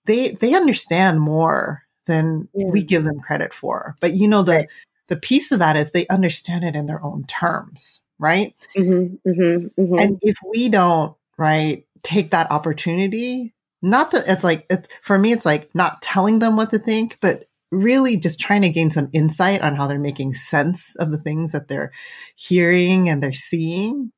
they 0.07 0.31
they 0.31 0.55
understand 0.55 1.21
more 1.21 1.83
than 2.07 2.49
we 2.55 2.83
give 2.83 3.05
them 3.05 3.21
credit 3.21 3.53
for. 3.53 3.97
But 4.01 4.15
you 4.15 4.29
know 4.29 4.43
the 4.43 4.53
right. 4.53 4.69
the 5.09 5.17
piece 5.17 5.53
of 5.53 5.59
that 5.59 5.77
is 5.77 5.91
they 5.91 6.07
understand 6.07 6.65
it 6.65 6.77
in 6.77 6.87
their 6.87 7.05
own 7.05 7.25
terms, 7.25 8.01
right? 8.19 8.55
Mm-hmm, 8.77 9.29
mm-hmm, 9.29 9.81
mm-hmm. 9.81 9.99
And 9.99 10.19
if 10.23 10.39
we 10.49 10.69
don't, 10.69 11.17
right, 11.37 11.85
take 12.03 12.31
that 12.31 12.51
opportunity, 12.51 13.55
not 13.83 14.13
that 14.13 14.25
it's 14.29 14.45
like 14.45 14.67
it's 14.71 14.89
for 15.03 15.19
me, 15.19 15.33
it's 15.33 15.47
like 15.47 15.75
not 15.75 16.01
telling 16.01 16.39
them 16.39 16.57
what 16.57 16.71
to 16.71 16.79
think, 16.79 17.19
but 17.21 17.45
really 17.77 18.17
just 18.17 18.41
trying 18.41 18.63
to 18.63 18.69
gain 18.69 18.91
some 18.91 19.09
insight 19.13 19.63
on 19.63 19.75
how 19.75 19.87
they're 19.87 19.99
making 19.99 20.35
sense 20.35 20.95
of 20.97 21.11
the 21.11 21.19
things 21.19 21.53
that 21.53 21.69
they're 21.69 21.93
hearing 22.35 23.09
and 23.09 23.23
they're 23.23 23.33
seeing, 23.33 24.13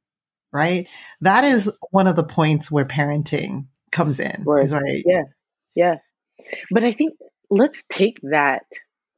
right? 0.52 0.88
That 1.20 1.44
is 1.44 1.70
one 1.90 2.06
of 2.06 2.16
the 2.16 2.24
points 2.24 2.70
where 2.70 2.84
parenting 2.84 3.66
comes 3.90 4.20
in. 4.20 4.44
Right. 4.44 4.62
Is 4.62 4.72
right. 4.72 5.02
Yeah. 5.04 5.22
Yeah. 5.74 5.96
But 6.70 6.84
I 6.84 6.92
think 6.92 7.14
let's 7.50 7.84
take 7.88 8.20
that, 8.22 8.66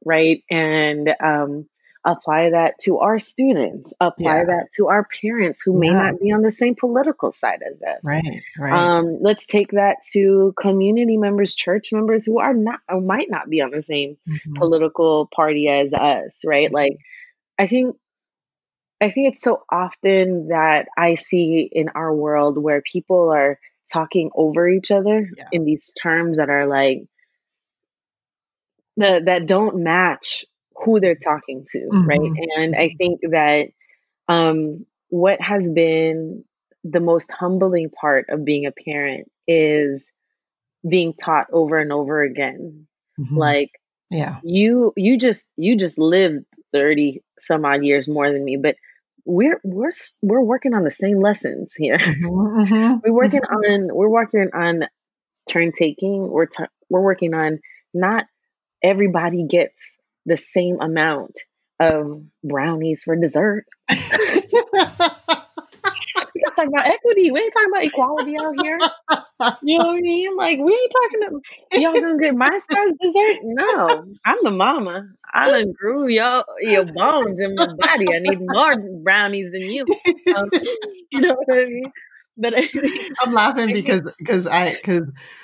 right? 0.05 0.43
And 0.49 1.13
um 1.23 1.67
apply 2.03 2.51
that 2.51 2.77
to 2.79 2.99
our 2.99 3.19
students, 3.19 3.93
apply 3.99 4.37
yeah. 4.37 4.43
that 4.45 4.67
to 4.75 4.87
our 4.87 5.07
parents 5.21 5.61
who 5.63 5.77
may 5.77 5.87
yeah. 5.87 6.01
not 6.01 6.19
be 6.19 6.31
on 6.31 6.41
the 6.41 6.51
same 6.51 6.75
political 6.75 7.31
side 7.31 7.61
as 7.61 7.81
us. 7.81 7.99
Right, 8.03 8.41
right. 8.57 8.73
Um, 8.73 9.19
let's 9.21 9.45
take 9.45 9.71
that 9.71 9.97
to 10.13 10.53
community 10.59 11.17
members, 11.17 11.53
church 11.53 11.89
members 11.91 12.25
who 12.25 12.39
are 12.39 12.53
not 12.53 12.79
or 12.89 13.01
might 13.01 13.29
not 13.29 13.49
be 13.49 13.61
on 13.61 13.71
the 13.71 13.83
same 13.83 14.17
mm-hmm. 14.27 14.53
political 14.53 15.29
party 15.33 15.67
as 15.67 15.93
us, 15.93 16.41
right? 16.45 16.67
Mm-hmm. 16.67 16.75
Like 16.75 16.97
I 17.59 17.67
think 17.67 17.95
I 18.99 19.09
think 19.09 19.33
it's 19.33 19.43
so 19.43 19.63
often 19.71 20.49
that 20.49 20.87
I 20.97 21.15
see 21.15 21.67
in 21.71 21.89
our 21.89 22.13
world 22.13 22.57
where 22.57 22.81
people 22.81 23.31
are 23.31 23.59
talking 23.91 24.29
over 24.35 24.69
each 24.69 24.91
other 24.91 25.29
yeah. 25.35 25.47
in 25.51 25.65
these 25.65 25.91
terms 26.01 26.37
that 26.37 26.49
are 26.49 26.67
like 26.67 27.03
the, 28.97 29.21
that 29.25 29.47
don't 29.47 29.83
match 29.83 30.45
who 30.83 30.99
they're 30.99 31.15
talking 31.15 31.65
to, 31.71 31.79
mm-hmm. 31.79 32.07
right? 32.07 32.31
And 32.57 32.75
I 32.75 32.91
think 32.97 33.21
that 33.31 33.67
um, 34.27 34.85
what 35.09 35.41
has 35.41 35.69
been 35.69 36.43
the 36.83 36.99
most 36.99 37.29
humbling 37.31 37.89
part 37.89 38.27
of 38.29 38.45
being 38.45 38.65
a 38.65 38.71
parent 38.71 39.29
is 39.47 40.11
being 40.87 41.13
taught 41.13 41.47
over 41.51 41.77
and 41.77 41.91
over 41.91 42.23
again. 42.23 42.87
Mm-hmm. 43.19 43.37
Like, 43.37 43.71
yeah, 44.09 44.39
you 44.43 44.93
you 44.97 45.17
just 45.17 45.47
you 45.55 45.77
just 45.77 45.97
lived 45.97 46.45
thirty 46.73 47.23
some 47.39 47.65
odd 47.65 47.83
years 47.83 48.07
more 48.07 48.31
than 48.31 48.43
me, 48.43 48.57
but 48.57 48.75
we're 49.25 49.59
we're 49.63 49.91
we're 50.21 50.41
working 50.41 50.73
on 50.73 50.83
the 50.83 50.91
same 50.91 51.19
lessons 51.19 51.73
here. 51.75 51.99
Mm-hmm, 52.21 52.73
mm-hmm, 52.73 52.97
we're 53.03 53.13
working 53.13 53.41
mm-hmm. 53.41 53.73
on 53.73 53.95
we're 53.95 54.09
working 54.09 54.49
on 54.53 54.85
turn 55.49 55.71
taking. 55.71 56.27
We're 56.27 56.47
t- 56.47 56.65
we're 56.89 57.01
working 57.01 57.33
on 57.33 57.59
not 57.93 58.25
everybody 58.83 59.45
gets 59.47 59.75
the 60.25 60.37
same 60.37 60.79
amount 60.81 61.39
of 61.79 62.23
brownies 62.43 63.03
for 63.03 63.15
dessert. 63.15 63.65
because 66.33 66.55
talking 66.55 66.71
about 66.73 66.87
equity. 66.87 67.31
We 67.31 67.39
ain't 67.39 67.53
talking 67.53 67.69
about 67.71 67.85
equality 67.85 68.37
out 68.39 68.55
here. 68.63 68.77
You 69.63 69.79
know 69.79 69.85
what 69.85 69.97
I 69.97 70.01
mean? 70.01 70.37
Like 70.37 70.59
we 70.59 70.71
ain't 70.71 70.91
talking 70.91 71.41
to 71.73 71.81
y'all 71.81 71.93
gonna 71.93 72.19
get 72.19 72.35
my 72.35 72.59
son's 72.71 72.97
dessert. 73.01 73.39
No, 73.43 74.03
I'm 74.25 74.37
the 74.43 74.51
mama. 74.51 75.07
I 75.33 75.49
done 75.49 75.73
grew 75.73 76.07
your 76.07 76.45
your 76.59 76.85
bones 76.85 77.39
in 77.39 77.55
my 77.55 77.65
body. 77.65 78.05
I 78.13 78.19
need 78.19 78.39
more 78.39 78.73
brownies 79.03 79.51
than 79.51 79.61
you. 79.61 79.85
Um, 80.35 80.49
you 81.11 81.21
know 81.21 81.35
what 81.35 81.57
I 81.57 81.65
mean? 81.65 81.91
But 82.37 82.53
I, 82.57 82.69
I'm 83.21 83.31
laughing 83.31 83.73
because 83.73 84.01
because 84.17 84.47
I 84.47 84.73
because 84.73 85.03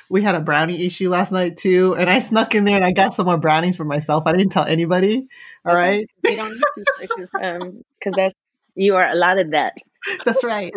we 0.09 0.21
had 0.21 0.35
a 0.35 0.39
brownie 0.39 0.85
issue 0.85 1.09
last 1.09 1.31
night 1.31 1.57
too, 1.57 1.95
and 1.95 2.09
I 2.09 2.19
snuck 2.19 2.55
in 2.55 2.65
there 2.65 2.77
and 2.77 2.85
I 2.85 2.91
got 2.91 3.13
some 3.13 3.25
more 3.25 3.37
brownies 3.37 3.75
for 3.75 3.85
myself. 3.85 4.23
I 4.25 4.31
didn't 4.31 4.51
tell 4.51 4.65
anybody. 4.65 5.27
All 5.65 5.75
right, 5.75 6.07
you 6.25 6.35
don't 6.35 6.49
need 6.49 6.85
to 6.85 7.27
because 7.41 7.63
um, 7.63 7.83
that's 8.15 8.35
you 8.77 8.95
are 8.95 9.09
allotted 9.09 9.51
that. 9.51 9.75
That's 10.25 10.43
right. 10.43 10.71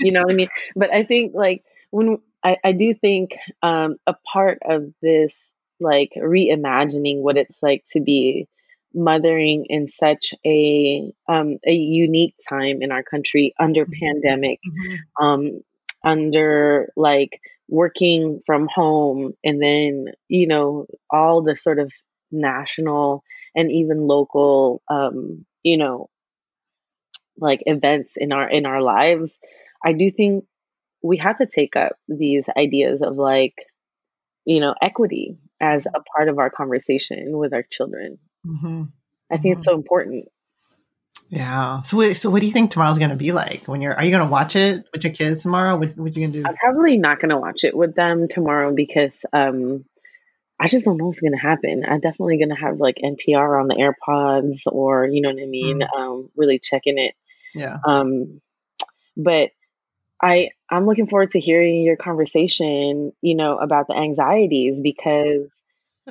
you 0.00 0.10
know 0.10 0.22
what 0.22 0.32
I 0.32 0.34
mean? 0.34 0.48
But 0.74 0.92
I 0.92 1.04
think 1.04 1.34
like 1.34 1.62
when 1.90 2.18
I, 2.42 2.56
I 2.64 2.72
do 2.72 2.94
think 2.94 3.36
um, 3.62 3.96
a 4.06 4.14
part 4.32 4.58
of 4.64 4.92
this 5.02 5.38
like 5.80 6.12
reimagining 6.16 7.18
what 7.20 7.36
it's 7.36 7.62
like 7.62 7.84
to 7.92 8.00
be 8.00 8.48
mothering 8.94 9.66
in 9.68 9.88
such 9.88 10.32
a 10.46 11.12
um, 11.28 11.58
a 11.66 11.72
unique 11.72 12.34
time 12.48 12.78
in 12.80 12.92
our 12.92 13.02
country 13.02 13.54
under 13.58 13.84
mm-hmm. 13.84 14.04
pandemic, 14.04 14.60
mm-hmm. 14.66 15.24
um, 15.24 15.60
under 16.04 16.92
like 16.96 17.40
working 17.68 18.40
from 18.46 18.68
home, 18.72 19.32
and 19.44 19.62
then 19.62 20.06
you 20.28 20.46
know 20.46 20.86
all 21.10 21.42
the 21.42 21.56
sort 21.56 21.78
of 21.78 21.92
national 22.30 23.22
and 23.54 23.70
even 23.70 24.06
local 24.06 24.82
um, 24.88 25.44
you 25.62 25.76
know 25.76 26.08
like 27.38 27.62
events 27.66 28.16
in 28.16 28.32
our 28.32 28.48
in 28.48 28.66
our 28.66 28.82
lives 28.82 29.36
i 29.84 29.92
do 29.92 30.10
think 30.10 30.44
we 31.02 31.16
have 31.16 31.38
to 31.38 31.46
take 31.46 31.76
up 31.76 31.92
these 32.08 32.46
ideas 32.56 33.00
of 33.00 33.16
like 33.16 33.54
you 34.44 34.60
know 34.60 34.74
equity 34.82 35.38
as 35.60 35.86
a 35.86 36.00
part 36.16 36.28
of 36.28 36.38
our 36.38 36.50
conversation 36.50 37.36
with 37.36 37.52
our 37.52 37.64
children 37.70 38.18
mm-hmm. 38.46 38.84
i 39.30 39.36
think 39.36 39.54
mm-hmm. 39.54 39.58
it's 39.58 39.66
so 39.66 39.74
important 39.74 40.26
yeah 41.28 41.82
so 41.82 42.12
so 42.12 42.30
what 42.30 42.40
do 42.40 42.46
you 42.46 42.52
think 42.52 42.70
tomorrow's 42.70 42.98
going 42.98 43.10
to 43.10 43.16
be 43.16 43.32
like 43.32 43.66
when 43.66 43.80
you're 43.82 43.94
are 43.94 44.04
you 44.04 44.10
going 44.10 44.26
to 44.26 44.30
watch 44.30 44.56
it 44.56 44.84
with 44.92 45.04
your 45.04 45.12
kids 45.12 45.42
tomorrow 45.42 45.76
what, 45.76 45.96
what 45.96 46.06
are 46.06 46.20
you 46.20 46.26
going 46.26 46.32
to 46.32 46.42
do 46.42 46.48
i'm 46.48 46.56
probably 46.56 46.96
not 46.96 47.20
going 47.20 47.30
to 47.30 47.38
watch 47.38 47.64
it 47.64 47.76
with 47.76 47.94
them 47.94 48.28
tomorrow 48.28 48.74
because 48.74 49.16
um 49.32 49.84
I 50.60 50.66
just 50.66 50.84
don't 50.84 50.96
know 50.96 51.04
what's 51.04 51.20
going 51.20 51.34
to 51.34 51.38
happen. 51.38 51.84
I'm 51.88 52.00
definitely 52.00 52.36
going 52.38 52.48
to 52.48 52.56
have 52.56 52.80
like 52.80 52.96
NPR 52.96 53.60
on 53.60 53.68
the 53.68 53.76
AirPods 53.76 54.62
or, 54.66 55.06
you 55.06 55.20
know 55.20 55.28
what 55.28 55.40
I 55.40 55.46
mean? 55.46 55.82
Mm. 55.82 55.96
Um, 55.96 56.30
really 56.34 56.58
checking 56.58 56.98
it 56.98 57.14
yeah. 57.54 57.78
Um, 57.84 58.40
but 59.16 59.50
I 60.22 60.50
I'm 60.70 60.86
looking 60.86 61.08
forward 61.08 61.30
to 61.30 61.40
hearing 61.40 61.82
your 61.82 61.96
conversation, 61.96 63.12
you 63.20 63.34
know, 63.34 63.56
about 63.58 63.88
the 63.88 63.94
anxieties 63.94 64.80
because 64.80 65.48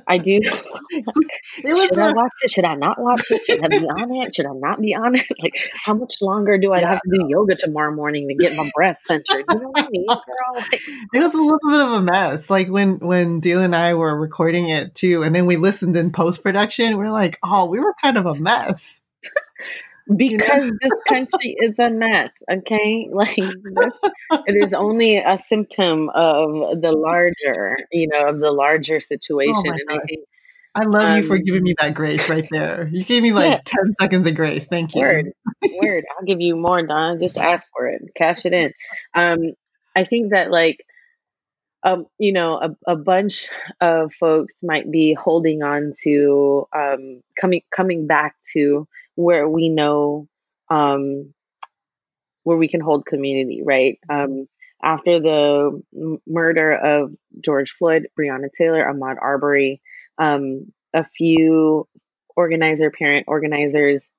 I 0.06 0.18
do. 0.18 0.39
it 0.42 1.94
should 1.94 2.00
I 2.00 2.10
uh, 2.10 2.13
watch 2.16 2.32
it? 2.42 2.51
Should 2.51 2.66
I 2.66 2.75
not 2.75 3.01
watch 3.01 3.30
it? 3.30 3.42
Should 3.46 3.63
I 3.63 3.68
be 3.68 3.86
on 3.89 4.16
it? 4.24 4.36
Should 4.36 4.46
I 4.46 4.54
not 4.54 4.82
be 4.82 4.96
on 4.96 5.16
it? 5.16 5.25
Like, 5.39 5.72
how 5.74 5.94
much 5.94 6.16
longer 6.20 6.58
do 6.58 6.74
I 6.74 6.80
yeah. 6.80 6.89
have 6.92 7.00
to 7.00 7.10
do 7.13 7.27
yoga 7.30 7.56
tomorrow 7.56 7.94
morning 7.94 8.27
to 8.27 8.34
get 8.34 8.58
my 8.58 8.70
breath 8.74 9.00
centered? 9.06 9.46
You 9.54 9.60
know 9.60 9.70
what 9.70 9.86
I 9.86 9.89
mean, 9.89 10.08
girl? 10.08 10.56
Like, 10.56 10.74
it 10.74 11.20
was 11.20 11.34
a 11.34 11.42
little 11.42 11.60
bit 11.70 11.80
of 11.80 11.92
a 11.92 12.01
mess. 12.01 12.50
Like 12.50 12.68
when 12.68 12.98
when 13.00 13.39
Deal 13.39 13.62
and 13.62 13.75
I 13.75 13.94
were 13.94 14.20
recording 14.20 14.70
it 14.70 14.96
too, 14.96 15.22
and 15.22 15.36
then 15.36 15.46
we 15.46 15.58
listened 15.58 15.96
in 15.96 16.12
post 16.12 16.42
production. 16.42 16.98
We're 16.98 17.12
like, 17.12 17.38
oh, 17.44 17.66
we 17.66 17.80
were 17.80 17.94
kind 18.01 18.18
of 18.18 18.25
a 18.25 18.36
mess 18.36 19.01
because 20.16 20.66
you 20.66 20.72
know? 20.72 20.78
this 20.82 20.92
country 21.08 21.56
is 21.60 21.76
a 21.80 21.90
mess 21.90 22.30
okay 22.52 23.10
like 23.12 23.36
this, 23.36 23.94
it 24.48 24.66
is 24.66 24.74
only 24.74 25.18
a 25.18 25.40
symptom 25.48 26.10
of 26.10 26.82
the 26.82 26.92
larger 26.92 27.78
you 27.92 28.08
know 28.08 28.28
of 28.28 28.40
the 28.40 28.52
larger 28.52 29.00
situation 29.00 29.54
oh 29.56 29.72
and 29.72 29.90
i 29.90 30.00
think 30.06 30.22
I 30.76 30.84
love 30.84 31.10
um, 31.10 31.18
you 31.18 31.24
for 31.24 31.38
um, 31.38 31.42
giving 31.44 31.64
me 31.64 31.74
that 31.80 31.96
grace 31.96 32.30
right 32.30 32.48
there. 32.52 32.88
You 32.92 33.04
gave 33.04 33.24
me 33.24 33.34
like 33.34 33.52
yeah. 33.52 33.62
10 33.66 33.96
seconds 34.00 34.28
of 34.28 34.36
grace. 34.36 34.68
Thank 34.68 34.94
you. 34.94 35.02
Word. 35.02 35.32
Word. 35.82 36.06
I'll 36.12 36.24
give 36.24 36.40
you 36.40 36.56
more, 36.56 36.86
Dawn. 36.86 37.20
Just 37.20 37.36
ask 37.36 37.68
for 37.76 37.88
it. 37.88 38.04
Cash 38.16 38.46
it 38.46 38.54
in. 38.54 38.74
Um, 39.16 39.54
I 39.96 40.04
think 40.04 40.34
that 40.34 40.52
like 40.52 40.86
um, 41.84 42.06
you 42.20 42.34
know, 42.34 42.56
a, 42.56 42.92
a 42.92 42.96
bunch 42.96 43.48
of 43.82 44.14
folks 44.14 44.56
might 44.62 44.92
be 44.92 45.14
holding 45.14 45.64
on 45.64 45.94
to 46.04 46.68
um, 46.76 47.22
coming 47.40 47.62
coming 47.74 48.08
back 48.08 48.36
to 48.54 48.88
where 49.17 49.50
we 49.50 49.67
know 49.67 50.27
um, 50.69 51.33
where 52.43 52.55
we 52.55 52.69
can 52.69 52.81
hold 52.81 53.05
community, 53.05 53.62
right? 53.65 54.00
Um, 54.09 54.47
after 54.81 55.19
the 55.19 55.81
m- 55.95 56.19
murder 56.27 56.71
of 56.74 57.13
George 57.43 57.71
Floyd, 57.71 58.07
Breonna 58.17 58.50
Taylor, 58.55 58.86
Ahmaud 58.86 59.17
Arbery, 59.19 59.81
um, 60.19 60.71
a 60.93 61.03
few 61.03 61.88
organizer, 62.36 62.91
parent 62.91 63.25
organizers 63.27 64.09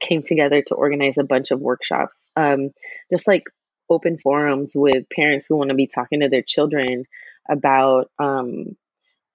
came 0.00 0.22
together 0.22 0.62
to 0.62 0.74
organize 0.74 1.18
a 1.18 1.24
bunch 1.24 1.50
of 1.50 1.60
workshops, 1.60 2.16
um, 2.36 2.70
just 3.12 3.26
like 3.26 3.42
open 3.90 4.16
forums 4.16 4.72
with 4.74 5.04
parents 5.14 5.46
who 5.48 5.56
want 5.56 5.70
to 5.70 5.76
be 5.76 5.88
talking 5.88 6.20
to 6.20 6.28
their 6.28 6.42
children 6.42 7.04
about 7.50 8.10
um, 8.20 8.76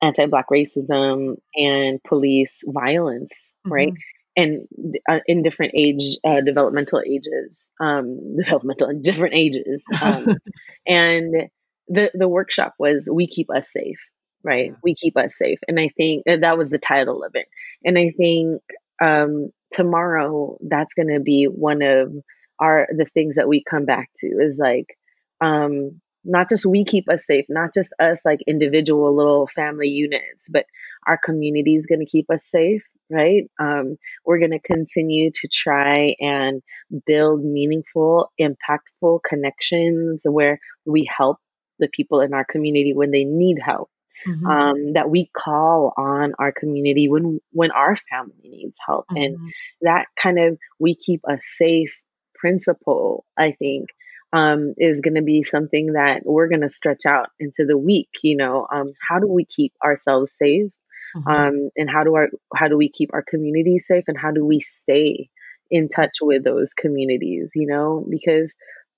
anti-black 0.02 0.48
racism 0.50 1.36
and 1.54 2.02
police 2.04 2.64
violence, 2.66 3.34
mm-hmm. 3.66 3.74
right? 3.74 3.94
And 4.38 4.68
uh, 5.10 5.20
in 5.28 5.42
different 5.44 5.74
age 5.76 6.18
uh, 6.26 6.42
developmental 6.42 7.02
ages 7.06 7.58
um, 7.82 8.38
developmental 8.44 8.90
in 8.90 9.02
different 9.02 9.36
ages 9.36 9.84
um, 10.04 10.28
and 10.88 11.50
the 11.90 12.12
the 12.14 12.30
workshop 12.30 12.76
was 12.80 13.10
we 13.12 13.28
keep 13.28 13.50
us 13.50 13.72
safe 13.72 14.00
right? 14.44 14.74
We 14.84 14.96
keep 14.96 15.18
us 15.18 15.36
safe 15.38 15.60
and 15.68 15.80
i 15.80 15.90
think 15.98 16.24
that 16.26 16.58
was 16.58 16.70
the 16.70 16.78
title 16.78 17.24
of 17.24 17.32
it. 17.34 17.48
And 17.84 17.98
i 17.98 18.12
think 18.16 18.62
um, 19.02 19.50
tomorrow 19.72 20.58
that's 20.62 20.94
going 20.94 21.14
to 21.14 21.20
be 21.20 21.46
one 21.46 21.82
of 21.82 22.14
our 22.60 22.88
the 22.96 23.06
things 23.06 23.36
that 23.36 23.48
we 23.48 23.64
come 23.64 23.86
back 23.86 24.10
to 24.20 24.28
is 24.28 24.58
like 24.58 24.98
um, 25.42 26.02
not 26.24 26.50
just 26.50 26.66
we 26.66 26.84
keep 26.84 27.10
us 27.10 27.26
safe, 27.26 27.46
not 27.50 27.74
just 27.74 27.94
us 28.00 28.20
like 28.26 28.40
individual 28.48 29.16
little 29.16 29.48
family 29.48 29.88
units, 29.88 30.48
but 30.50 30.66
our 31.08 31.20
community 31.24 31.76
is 31.76 31.86
going 31.86 32.00
to 32.00 32.06
keep 32.06 32.30
us 32.30 32.46
safe, 32.50 32.84
right? 33.10 33.44
Um, 33.60 33.98
we're 34.26 34.40
going 34.40 34.52
to 34.52 34.60
continue 34.60 35.32
to 35.34 35.48
try 35.48 36.16
and 36.20 36.62
build 37.06 37.44
meaningful, 37.44 38.32
impactful 38.40 39.22
connections 39.28 40.22
where 40.26 40.60
we 40.86 41.10
help 41.16 41.38
the 41.80 41.88
people 41.88 42.22
in 42.22 42.34
our 42.34 42.46
community 42.46 42.94
when 42.94 43.12
they 43.12 43.24
need 43.24 43.58
help. 43.64 43.90
Mm-hmm. 44.28 44.48
Um, 44.48 44.94
that 44.94 45.12
we 45.12 45.30
call 45.38 45.94
on 45.96 46.34
our 46.40 46.52
community 46.52 47.08
when 47.08 47.40
when 47.52 47.70
our 47.70 47.96
family 48.10 48.34
needs 48.44 48.76
help, 48.84 49.06
mm-hmm. 49.12 49.22
and 49.22 49.38
that 49.82 50.08
kind 50.20 50.40
of 50.40 50.58
we 50.80 50.96
keep 50.96 51.22
a 51.30 51.38
safe 51.40 52.02
principle, 52.34 53.26
I 53.38 53.52
think, 53.52 53.90
um, 54.34 54.74
is 54.78 55.02
going 55.02 55.16
to 55.16 55.22
be 55.22 55.44
something 55.44 55.94
that 55.94 56.22
we're 56.26 56.50
going 56.50 56.62
to 56.62 56.70
stretch 56.70 57.06
out 57.06 57.30
into 57.40 57.66
the 57.66 57.78
week. 57.78 58.10
You 58.24 58.38
know, 58.38 58.68
um, 58.74 58.94
how 59.08 59.20
do 59.20 59.28
we 59.28 59.46
keep 59.46 59.74
ourselves 59.84 60.32
safe, 60.42 60.72
mm-hmm. 61.16 61.28
um, 61.28 61.70
and 61.76 61.90
how 61.90 62.04
do 62.04 62.16
our 62.16 62.30
how 62.56 62.68
do 62.68 62.78
we 62.78 62.90
keep 62.90 63.14
our 63.14 63.24
community 63.24 63.80
safe, 63.80 64.06
and 64.08 64.18
how 64.18 64.32
do 64.32 64.46
we 64.46 64.60
stay 64.60 65.30
in 65.70 65.90
touch 65.90 66.18
with 66.22 66.44
those 66.44 66.74
communities? 66.74 67.52
You 67.56 67.68
know, 67.68 68.06
because 68.10 68.54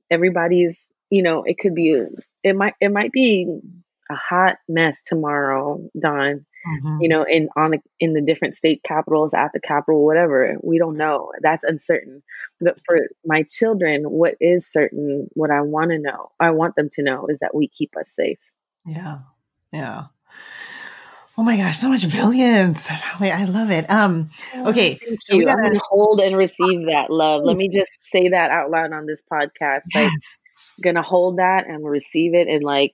everybody's 0.10 0.82
you 1.10 1.24
know 1.24 1.44
it 1.44 1.58
could 1.60 1.76
be 1.76 2.04
it 2.44 2.56
might 2.56 2.74
it 2.82 2.92
might 2.92 3.12
be 3.12 3.48
a 4.10 4.16
hot 4.16 4.58
mess 4.68 4.98
tomorrow, 5.06 5.90
Dawn 6.00 6.46
mm-hmm. 6.68 7.02
you 7.02 7.10
know, 7.10 7.24
in 7.24 7.50
on 7.56 7.72
the 7.72 7.80
in 8.00 8.14
the 8.14 8.22
different 8.22 8.56
state 8.56 8.84
capitals, 8.84 9.34
at 9.34 9.52
the 9.54 9.60
capital, 9.60 10.06
whatever. 10.06 10.58
We 10.62 10.78
don't 10.78 10.98
know. 10.98 11.32
That's 11.42 11.64
uncertain. 11.64 12.24
But 12.62 12.80
for 12.86 13.00
my 13.26 13.44
children, 13.44 14.04
what 14.04 14.36
is 14.40 14.68
certain, 14.72 15.28
what 15.34 15.52
I 15.52 15.62
want 15.62 15.92
to 15.92 16.00
know, 16.00 16.32
I 16.40 16.52
want 16.52 16.76
them 16.76 16.90
to 16.94 17.04
know 17.04 17.28
is 17.28 17.40
that 17.40 17.56
we 17.56 17.68
keep 17.68 17.96
us 17.98 18.12
safe. 18.12 18.40
Yeah. 18.86 19.20
Yeah. 19.72 20.06
Oh 21.40 21.44
my 21.44 21.56
gosh, 21.56 21.78
so 21.78 21.88
much 21.88 22.10
brilliance. 22.12 22.90
I 22.92 23.46
love 23.46 23.72
it. 23.72 23.90
Um, 23.90 24.30
oh, 24.56 24.72
okay. 24.72 25.00
So 25.24 25.38
we 25.38 25.46
gotta... 25.46 25.60
I'm 25.60 25.64
gonna 25.70 25.80
hold 25.90 26.20
and 26.20 26.36
receive 26.36 26.88
that 26.88 27.10
love. 27.10 27.44
Let 27.46 27.56
me 27.56 27.70
just 27.74 27.94
say 28.02 28.28
that 28.28 28.52
out 28.52 28.70
loud 28.70 28.92
on 28.92 29.06
this 29.06 29.24
podcast. 29.24 29.84
Yes. 29.96 30.12
Like, 30.12 30.84
gonna 30.84 31.02
hold 31.02 31.40
that 31.40 31.66
and 31.66 31.86
receive 31.86 32.34
it 32.34 32.50
and 32.50 32.62
like 32.62 32.92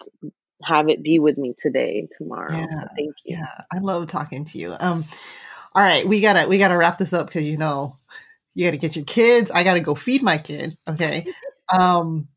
have 0.62 0.90
it 0.90 1.02
be 1.02 1.18
with 1.18 1.40
me 1.40 1.56
today, 1.60 2.08
tomorrow. 2.20 2.52
Yeah, 2.52 2.82
so 2.82 2.88
thank 2.96 3.16
you. 3.26 3.38
Yeah, 3.38 3.64
I 3.74 3.80
love 3.80 4.06
talking 4.06 4.46
to 4.46 4.60
you. 4.60 4.76
Um, 4.80 5.06
all 5.74 5.82
right, 5.82 6.08
we 6.08 6.22
gotta 6.22 6.48
we 6.48 6.60
gotta 6.60 6.78
wrap 6.78 7.00
this 7.00 7.14
up 7.14 7.26
because 7.26 7.46
you 7.46 7.58
know 7.58 7.98
you 8.54 8.68
gotta 8.68 8.78
get 8.78 8.96
your 8.96 9.06
kids. 9.06 9.50
I 9.50 9.64
gotta 9.64 9.80
go 9.80 9.96
feed 9.96 10.22
my 10.22 10.38
kid. 10.38 10.78
Okay. 10.88 11.26
um, 11.76 12.28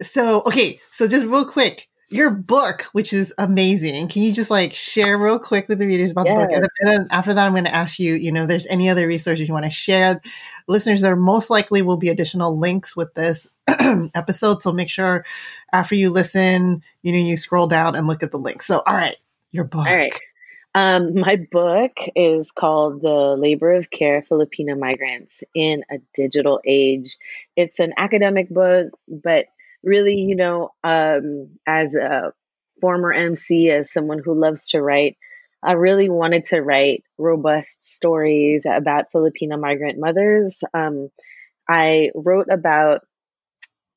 so 0.00 0.38
okay, 0.46 0.80
so 0.92 1.06
just 1.06 1.26
real 1.26 1.44
quick, 1.44 1.90
your 2.12 2.30
book, 2.30 2.84
which 2.92 3.12
is 3.12 3.32
amazing. 3.38 4.08
Can 4.08 4.22
you 4.22 4.32
just 4.32 4.50
like 4.50 4.72
share 4.72 5.18
real 5.18 5.38
quick 5.38 5.68
with 5.68 5.78
the 5.78 5.86
readers 5.86 6.10
about 6.10 6.26
the 6.26 6.34
book? 6.34 6.50
And, 6.52 6.68
and 6.80 6.88
then 6.88 7.06
after 7.10 7.32
that, 7.32 7.46
I'm 7.46 7.52
going 7.52 7.64
to 7.64 7.74
ask 7.74 7.98
you, 7.98 8.14
you 8.14 8.30
know, 8.30 8.46
there's 8.46 8.66
any 8.66 8.88
other 8.90 9.06
resources 9.06 9.46
you 9.46 9.54
want 9.54 9.64
to 9.64 9.70
share. 9.70 10.20
Listeners, 10.68 11.00
there 11.00 11.16
most 11.16 11.50
likely 11.50 11.82
will 11.82 11.96
be 11.96 12.08
additional 12.08 12.58
links 12.58 12.96
with 12.96 13.14
this 13.14 13.50
episode. 13.68 14.62
So 14.62 14.72
make 14.72 14.90
sure 14.90 15.24
after 15.72 15.94
you 15.94 16.10
listen, 16.10 16.82
you 17.02 17.12
know, 17.12 17.18
you 17.18 17.36
scroll 17.36 17.66
down 17.66 17.94
and 17.94 18.06
look 18.06 18.22
at 18.22 18.30
the 18.30 18.38
link. 18.38 18.62
So, 18.62 18.82
all 18.86 18.94
right, 18.94 19.16
your 19.50 19.64
book. 19.64 19.86
All 19.86 19.96
right. 19.96 20.12
Um, 20.74 21.18
my 21.18 21.36
book 21.50 21.92
is 22.16 22.50
called 22.50 23.02
The 23.02 23.36
Labor 23.38 23.72
of 23.72 23.90
Care 23.90 24.22
Filipino 24.22 24.74
Migrants 24.74 25.44
in 25.54 25.84
a 25.90 25.98
Digital 26.14 26.60
Age. 26.66 27.18
It's 27.56 27.78
an 27.78 27.92
academic 27.98 28.48
book, 28.48 28.88
but 29.06 29.46
really, 29.82 30.16
you 30.16 30.36
know, 30.36 30.70
um, 30.84 31.58
as 31.66 31.94
a 31.94 32.32
former 32.80 33.12
MC, 33.12 33.70
as 33.70 33.92
someone 33.92 34.20
who 34.24 34.38
loves 34.38 34.70
to 34.70 34.82
write, 34.82 35.16
I 35.62 35.72
really 35.72 36.08
wanted 36.08 36.46
to 36.46 36.60
write 36.60 37.04
robust 37.18 37.88
stories 37.88 38.64
about 38.66 39.12
Filipino 39.12 39.56
migrant 39.56 39.98
mothers. 39.98 40.56
Um, 40.74 41.08
I 41.68 42.10
wrote 42.14 42.48
about 42.50 43.02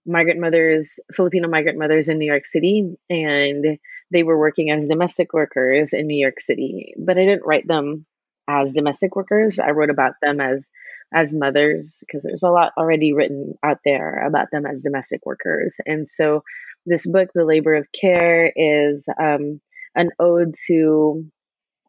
migrant 0.05 0.39
mothers, 0.39 0.99
Filipino 1.11 1.47
migrant 1.47 1.79
mothers 1.79 2.09
in 2.09 2.19
New 2.19 2.27
York 2.27 2.45
City, 2.45 2.95
and 3.09 3.79
they 4.11 4.23
were 4.23 4.37
working 4.37 4.69
as 4.69 4.87
domestic 4.87 5.33
workers 5.33 5.93
in 5.93 6.05
New 6.05 6.19
York 6.19 6.39
City. 6.39 6.93
But 6.97 7.17
I 7.17 7.25
didn't 7.25 7.45
write 7.45 7.67
them 7.67 8.05
as 8.47 8.71
domestic 8.71 9.15
workers. 9.15 9.57
I 9.57 9.71
wrote 9.71 9.89
about 9.89 10.13
them 10.21 10.39
as 10.39 10.63
as 11.13 11.33
mothers 11.33 12.03
because 12.05 12.23
there's 12.23 12.43
a 12.43 12.49
lot 12.49 12.73
already 12.77 13.13
written 13.13 13.53
out 13.63 13.79
there 13.85 14.25
about 14.25 14.47
them 14.51 14.65
as 14.65 14.81
domestic 14.81 15.25
workers. 15.25 15.77
And 15.85 16.07
so 16.07 16.43
this 16.85 17.07
book, 17.07 17.29
The 17.33 17.45
Labor 17.45 17.75
of 17.75 17.87
Care, 17.91 18.51
is 18.55 19.05
um, 19.19 19.61
an 19.95 20.09
ode 20.19 20.55
to 20.67 21.25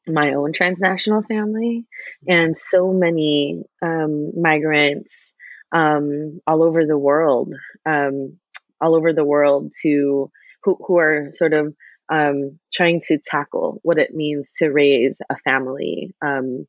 my 0.07 0.35
own 0.35 0.53
transnational 0.53 1.23
family 1.23 1.85
and 2.29 2.57
so 2.57 2.93
many 2.93 3.65
um, 3.83 4.41
migrants 4.41 5.33
um, 5.73 6.41
all 6.47 6.63
over 6.63 6.87
the 6.87 6.99
world, 6.99 7.53
um, 7.85 8.39
all 8.81 8.95
over 8.95 9.13
the 9.13 9.25
world 9.25 9.73
to 9.83 10.31
who, 10.63 10.79
who 10.87 10.99
are 10.99 11.31
sort 11.33 11.53
of 11.53 11.75
um, 12.09 12.59
trying 12.73 13.01
to 13.03 13.19
tackle 13.19 13.81
what 13.83 13.99
it 13.99 14.15
means 14.15 14.49
to 14.57 14.69
raise 14.69 15.19
a 15.29 15.37
family 15.39 16.15
um, 16.25 16.67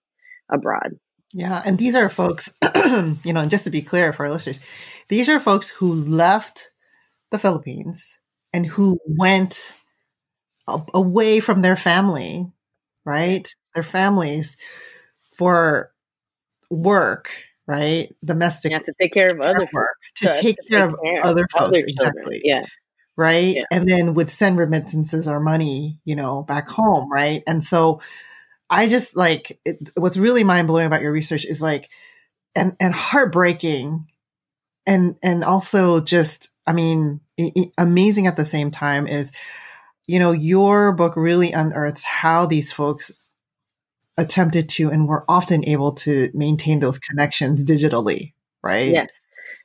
abroad. 0.51 0.98
Yeah, 1.34 1.62
and 1.65 1.77
these 1.77 1.96
are 1.96 2.10
folks, 2.10 2.50
you 2.86 3.34
know, 3.34 3.41
and 3.41 3.50
just 3.50 3.65
to 3.65 3.69
be 3.69 3.81
clear 3.81 4.13
for 4.13 4.25
our 4.25 4.31
listeners, 4.31 4.62
these 5.10 5.27
are 5.29 5.39
folks 5.39 5.69
who 5.69 5.93
left 5.93 6.69
the 7.31 7.39
Philippines 7.39 8.19
and 8.53 8.65
who 8.65 8.98
went 9.05 9.74
away 10.93 11.39
from 11.39 11.62
their 11.62 11.75
family, 11.75 12.51
right? 13.05 13.48
Their 13.74 13.84
families 13.84 14.57
for 15.36 15.91
work, 16.69 17.31
right? 17.67 18.13
Domestic. 18.24 18.72
Yeah, 18.72 18.79
to 18.79 18.93
take 19.00 19.13
care 19.13 19.27
of 19.27 19.41
other 19.41 19.67
work, 19.74 19.96
to, 20.17 20.34
to 20.34 20.41
take, 20.41 20.57
to 20.57 20.63
care, 20.69 20.88
take 20.88 21.01
care 21.01 21.19
of 21.19 21.24
other 21.25 21.48
folks, 21.51 21.65
other 21.65 21.77
exactly. 21.77 22.41
Yeah. 22.43 22.65
Right. 23.15 23.55
Yeah. 23.55 23.63
And 23.72 23.89
then 23.89 24.13
would 24.13 24.29
send 24.29 24.57
remittances 24.57 25.27
or 25.27 25.39
money, 25.39 26.00
you 26.05 26.15
know, 26.15 26.43
back 26.43 26.69
home, 26.69 27.12
right? 27.12 27.41
And 27.48 27.63
so 27.65 28.01
I 28.69 28.88
just 28.89 29.15
like 29.15 29.59
it, 29.65 29.91
what's 29.95 30.17
really 30.17 30.43
mind 30.43 30.67
blowing 30.67 30.86
about 30.88 31.01
your 31.01 31.12
research 31.12 31.45
is 31.45 31.62
like, 31.62 31.89
and 32.55 32.75
and 32.79 32.93
heartbreaking, 32.93 34.07
and 34.86 35.15
and 35.24 35.43
also 35.43 36.01
just 36.01 36.50
I 36.67 36.74
mean 36.74 37.21
amazing 37.77 38.27
at 38.27 38.38
the 38.38 38.45
same 38.45 38.71
time 38.71 39.07
is, 39.07 39.31
you 40.07 40.19
know, 40.19 40.31
your 40.31 40.91
book 40.93 41.15
really 41.15 41.51
unearths 41.51 42.03
how 42.03 42.45
these 42.45 42.71
folks 42.71 43.12
attempted 44.17 44.67
to 44.69 44.89
and 44.89 45.07
were 45.07 45.24
often 45.29 45.63
able 45.67 45.91
to 45.93 46.29
maintain 46.33 46.79
those 46.79 46.97
connections 47.00 47.63
digitally, 47.63 48.33
right? 48.63 48.91
Yes. 48.93 49.09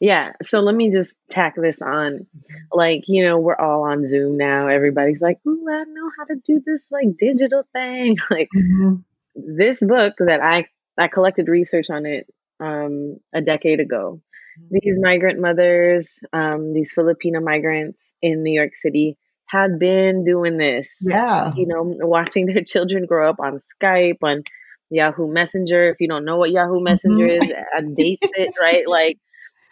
Yeah. 0.03 0.33
So 0.43 0.59
let 0.59 0.75
me 0.75 0.91
just 0.91 1.17
tack 1.31 1.55
this 1.57 1.81
on. 1.81 2.27
Like, 2.73 3.05
you 3.07 3.25
know, 3.25 3.39
we're 3.39 3.55
all 3.55 3.85
on 3.85 4.05
Zoom 4.09 4.37
now. 4.37 4.67
Everybody's 4.67 5.21
like, 5.21 5.39
ooh, 5.47 5.65
I 5.71 5.85
know 5.85 6.11
how 6.19 6.25
to 6.25 6.41
do 6.45 6.61
this 6.67 6.83
like 6.91 7.17
digital 7.17 7.63
thing. 7.73 8.17
Like 8.31 8.49
mm-hmm. 8.53 8.95
this 9.37 9.79
book 9.81 10.15
that 10.19 10.41
I 10.43 10.67
I 10.99 11.07
collected 11.07 11.47
research 11.47 11.89
on 11.89 12.05
it 12.07 12.27
um 12.59 13.19
a 13.33 13.41
decade 13.41 13.79
ago. 13.79 14.21
Mm-hmm. 14.59 14.75
These 14.81 14.99
migrant 15.01 15.39
mothers, 15.39 16.11
um, 16.33 16.75
these 16.75 16.93
Filipino 16.95 17.41
migrants 17.41 18.03
in 18.21 18.43
New 18.43 18.53
York 18.53 18.75
City 18.75 19.17
had 19.47 19.79
been 19.79 20.25
doing 20.25 20.57
this. 20.57 20.89
Yeah. 21.01 21.53
You 21.55 21.69
know, 21.69 21.85
watching 21.85 22.47
their 22.53 22.65
children 22.65 23.07
grow 23.07 23.31
up 23.31 23.39
on 23.39 23.61
Skype, 23.61 24.19
on 24.25 24.43
Yahoo 24.91 25.33
Messenger. 25.33 25.91
If 25.91 26.01
you 26.01 26.09
don't 26.09 26.25
know 26.25 26.39
what 26.39 26.51
Yahoo 26.51 26.81
Messenger 26.81 27.25
mm-hmm. 27.25 27.45
is, 27.45 27.55
uh, 27.77 27.83
dates 27.95 28.27
it, 28.35 28.57
right? 28.61 28.89
Like 28.89 29.21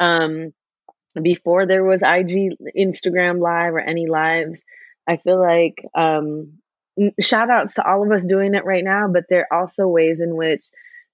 um, 0.00 0.52
before 1.20 1.66
there 1.66 1.84
was 1.84 2.02
IG, 2.02 2.56
Instagram 2.76 3.40
Live, 3.40 3.74
or 3.74 3.80
any 3.80 4.06
lives. 4.06 4.60
I 5.08 5.16
feel 5.16 5.40
like 5.40 5.84
um, 5.94 6.60
shout 7.20 7.50
outs 7.50 7.74
to 7.74 7.86
all 7.86 8.02
of 8.02 8.12
us 8.12 8.24
doing 8.24 8.54
it 8.54 8.64
right 8.64 8.84
now, 8.84 9.08
but 9.12 9.24
there 9.28 9.46
are 9.50 9.62
also 9.62 9.86
ways 9.86 10.20
in 10.20 10.36
which 10.36 10.64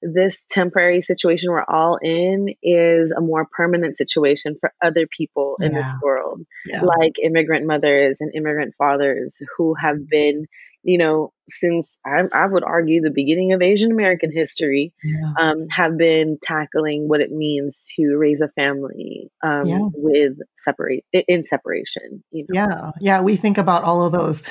this 0.03 0.42
temporary 0.51 1.03
situation 1.03 1.51
we're 1.51 1.64
all 1.64 1.99
in 2.03 2.55
is 2.62 3.11
a 3.11 3.20
more 3.20 3.46
permanent 3.51 3.96
situation 3.96 4.57
for 4.61 4.72
other 4.85 5.07
people 5.07 5.57
in 5.61 5.72
yeah. 5.72 5.79
this 5.79 6.03
world, 6.03 6.42
yeah. 6.66 6.83
like 6.83 7.14
immigrant 7.22 7.66
mothers 7.66 8.18
and 8.20 8.35
immigrant 8.35 8.75
fathers 8.77 9.40
who 9.57 9.75
have 9.75 10.09
been 10.09 10.46
you 10.87 10.99
know, 10.99 11.33
since 11.49 11.99
I, 12.07 12.22
I, 12.33 12.46
would 12.46 12.62
argue 12.62 13.01
the 13.01 13.11
beginning 13.11 13.53
of 13.53 13.61
Asian 13.61 13.90
American 13.90 14.31
history, 14.33 14.94
yeah. 15.03 15.33
um, 15.37 15.66
have 15.68 15.99
been 15.99 16.38
tackling 16.40 17.09
what 17.09 17.20
it 17.20 17.33
means 17.33 17.90
to 17.96 18.14
raise 18.16 18.40
a 18.40 18.46
family 18.46 19.29
um, 19.42 19.64
yeah. 19.64 19.81
with 19.94 20.35
separate 20.59 21.05
in 21.12 21.44
separation. 21.44 22.22
You 22.31 22.46
know? 22.49 22.61
Yeah, 22.61 22.90
yeah. 23.01 23.20
We 23.20 23.35
think 23.35 23.59
about 23.59 23.83
all 23.83 24.07
of 24.07 24.12
those 24.12 24.44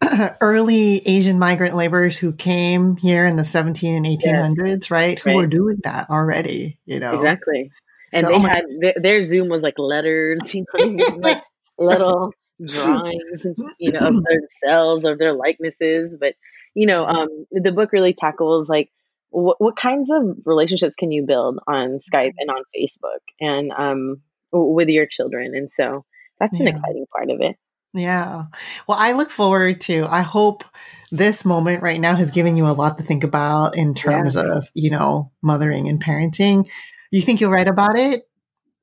early 0.40 1.06
Asian 1.06 1.38
migrant 1.38 1.74
laborers 1.74 2.16
who 2.16 2.32
came 2.32 2.96
here 2.96 3.26
in 3.26 3.36
the 3.36 3.44
17 3.44 3.94
and 3.94 4.06
1800s, 4.06 4.90
right? 4.90 5.18
Who 5.18 5.28
right. 5.28 5.36
were 5.36 5.46
doing 5.46 5.76
that 5.84 6.08
already. 6.08 6.78
You 6.86 7.00
know, 7.00 7.16
exactly. 7.16 7.70
And 8.14 8.24
so, 8.24 8.32
they 8.32 8.36
oh 8.36 8.48
had 8.48 8.64
their, 8.80 8.94
their 8.96 9.22
Zoom 9.22 9.50
was 9.50 9.62
like 9.62 9.78
letters, 9.78 10.40
you 10.54 10.64
know, 10.78 11.18
like 11.18 11.42
little 11.78 12.32
drawings, 12.66 13.46
you 13.78 13.92
know, 13.92 14.00
of 14.00 14.24
themselves, 14.24 15.04
or 15.04 15.16
their 15.16 15.32
likenesses. 15.32 16.16
But 16.18 16.34
you 16.74 16.86
know, 16.86 17.04
um, 17.04 17.46
the 17.50 17.72
book 17.72 17.92
really 17.92 18.14
tackles 18.14 18.68
like 18.68 18.90
what, 19.30 19.60
what 19.60 19.76
kinds 19.76 20.10
of 20.10 20.36
relationships 20.44 20.94
can 20.94 21.10
you 21.10 21.24
build 21.26 21.58
on 21.66 22.00
Skype 22.00 22.34
and 22.38 22.50
on 22.50 22.62
Facebook 22.76 23.20
and 23.40 23.72
um, 23.72 24.22
with 24.52 24.88
your 24.88 25.06
children, 25.06 25.54
and 25.54 25.70
so 25.70 26.04
that's 26.40 26.58
an 26.58 26.68
exciting 26.68 27.06
part 27.14 27.30
of 27.30 27.40
it. 27.40 27.56
Yeah. 27.94 28.44
Well, 28.88 28.98
I 28.98 29.12
look 29.12 29.30
forward 29.30 29.80
to, 29.82 30.06
I 30.08 30.22
hope 30.22 30.64
this 31.10 31.44
moment 31.44 31.82
right 31.82 32.00
now 32.00 32.14
has 32.14 32.30
given 32.30 32.56
you 32.56 32.66
a 32.66 32.72
lot 32.72 32.98
to 32.98 33.04
think 33.04 33.22
about 33.22 33.76
in 33.76 33.94
terms 33.94 34.34
yeah. 34.34 34.56
of, 34.56 34.68
you 34.74 34.90
know, 34.90 35.30
mothering 35.42 35.88
and 35.88 36.02
parenting. 36.02 36.68
You 37.10 37.20
think 37.20 37.40
you'll 37.40 37.50
write 37.50 37.68
about 37.68 37.98
it? 37.98 38.22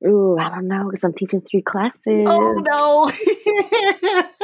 Ooh, 0.06 0.38
I 0.38 0.48
don't 0.48 0.68
know 0.68 0.88
because 0.90 1.04
I'm 1.04 1.12
teaching 1.12 1.42
three 1.42 1.62
classes. 1.62 2.26
Oh 2.26 2.62
no. 2.68 3.10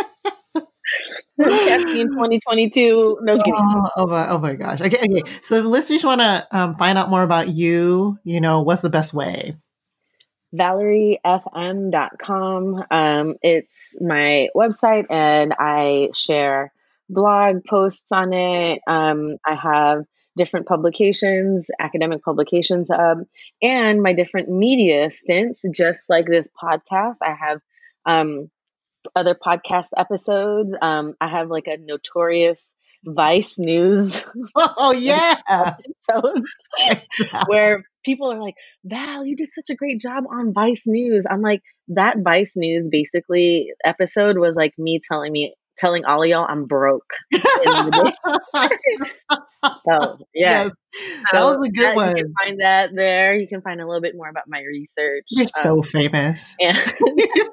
Caffeine 1.43 2.09
2022. 2.09 3.19
No 3.23 3.37
oh, 3.37 3.91
oh, 3.97 4.07
my, 4.07 4.31
oh 4.31 4.39
my 4.39 4.55
gosh. 4.55 4.81
Okay, 4.81 4.97
okay. 4.97 5.23
So 5.43 5.57
if 5.57 5.65
listeners 5.65 6.05
want 6.05 6.21
to 6.21 6.47
um, 6.53 6.77
find 6.77 6.97
out 6.99 7.11
more 7.11 7.23
about 7.23 7.49
you, 7.49 8.19
you 8.25 8.41
know, 8.41 8.63
what's 8.63 8.83
the 8.83 8.91
best 8.91 9.13
way? 9.13 9.57
ValerieFM.com. 10.57 12.85
Um, 12.91 13.35
it's 13.43 13.97
my 14.01 14.49
website, 14.57 15.07
and 15.11 15.55
I 15.59 16.11
share 16.15 16.73
blog 17.09 17.65
posts 17.69 18.07
on 18.11 18.33
it. 18.33 18.81
Um, 18.87 19.37
I 19.45 19.55
have 19.55 20.05
different 20.37 20.67
publications, 20.67 21.67
academic 21.81 22.23
publications, 22.23 22.91
um, 22.91 23.25
and 23.63 24.03
my 24.03 24.13
different 24.13 24.49
media 24.49 25.11
stints, 25.11 25.61
just 25.75 26.03
like 26.09 26.27
this 26.27 26.49
podcast. 26.63 27.17
I 27.23 27.35
have 27.35 27.61
um, 28.05 28.51
other 29.15 29.35
podcast 29.35 29.89
episodes. 29.97 30.71
Um, 30.81 31.15
I 31.21 31.29
have 31.29 31.49
like 31.49 31.67
a 31.67 31.77
notorious 31.79 32.73
Vice 33.05 33.59
News. 33.59 34.25
Oh 34.59 34.93
yeah, 34.93 35.37
episode 35.49 36.45
where 37.47 37.85
people 38.05 38.33
are 38.33 38.41
like, 38.41 38.55
"Val, 38.85 39.25
you 39.25 39.37
did 39.37 39.51
such 39.51 39.71
a 39.71 39.75
great 39.75 40.01
job 40.01 40.25
on 40.31 40.53
Vice 40.53 40.85
News." 40.87 41.25
I'm 41.29 41.43
like, 41.43 41.63
that 41.89 42.17
Vice 42.23 42.53
News 42.57 42.89
basically 42.91 43.73
episode 43.85 44.39
was 44.39 44.55
like 44.55 44.73
me 44.79 45.01
telling 45.07 45.33
me 45.33 45.55
telling 45.77 46.05
all 46.05 46.23
of 46.23 46.29
y'all 46.29 46.47
I'm 46.49 46.67
broke. 46.67 47.13
so 47.33 47.41
yeah, 50.35 50.65
yes, 50.65 50.71
that 51.33 51.43
was 51.43 51.67
a 51.67 51.71
good 51.71 51.83
that, 51.83 51.97
one. 51.97 52.17
You 52.17 52.25
can 52.25 52.35
find 52.43 52.61
that 52.61 52.95
there. 52.95 53.37
You 53.37 53.49
can 53.49 53.63
find 53.63 53.81
a 53.81 53.87
little 53.87 54.01
bit 54.01 54.17
more 54.17 54.29
about 54.29 54.45
my 54.49 54.61
research. 54.61 55.25
You're 55.29 55.45
um, 55.45 55.63
so 55.63 55.83
famous. 55.83 56.55
And 56.61 56.77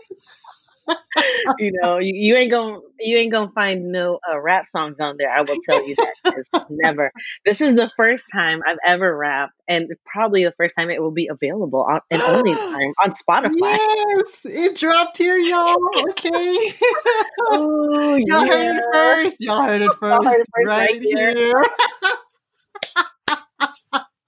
you 1.59 1.71
know, 1.81 1.97
you, 1.97 2.13
you, 2.13 2.35
ain't 2.35 2.51
gonna 2.51 2.79
you 2.99 3.17
ain't 3.17 3.31
gonna 3.31 3.51
find 3.53 3.91
no 3.91 4.19
uh, 4.31 4.39
rap 4.39 4.67
songs 4.67 4.97
on 4.99 5.15
there. 5.17 5.29
I 5.29 5.41
will 5.41 5.57
tell 5.67 5.87
you 5.87 5.95
that. 5.95 6.65
never. 6.69 7.11
This 7.45 7.61
is 7.61 7.75
the 7.75 7.91
first 7.95 8.27
time 8.33 8.61
I've 8.67 8.77
ever 8.85 9.15
rapped, 9.15 9.53
and 9.67 9.89
probably 10.05 10.43
the 10.43 10.53
first 10.57 10.75
time 10.75 10.89
it 10.89 11.01
will 11.01 11.11
be 11.11 11.27
available 11.27 11.83
on 11.83 11.99
and 12.11 12.21
only 12.21 12.53
time 12.53 12.93
on 13.03 13.11
Spotify. 13.11 13.77
Yes, 13.77 14.45
it 14.45 14.77
dropped 14.77 15.17
here, 15.17 15.37
y'all. 15.37 15.77
Okay, 16.09 16.73
Ooh, 17.53 18.17
y'all 18.25 18.45
yeah. 18.45 18.47
heard 18.47 18.77
it 18.77 18.83
first. 18.93 19.37
Y'all 19.39 19.61
heard 19.63 19.81
it 19.81 19.93
first, 19.95 20.25
heard 20.25 20.39
it 20.39 20.47
first 20.53 20.67
right, 20.67 20.89
right, 20.89 21.01
here. 21.01 21.33
here. 21.35 21.63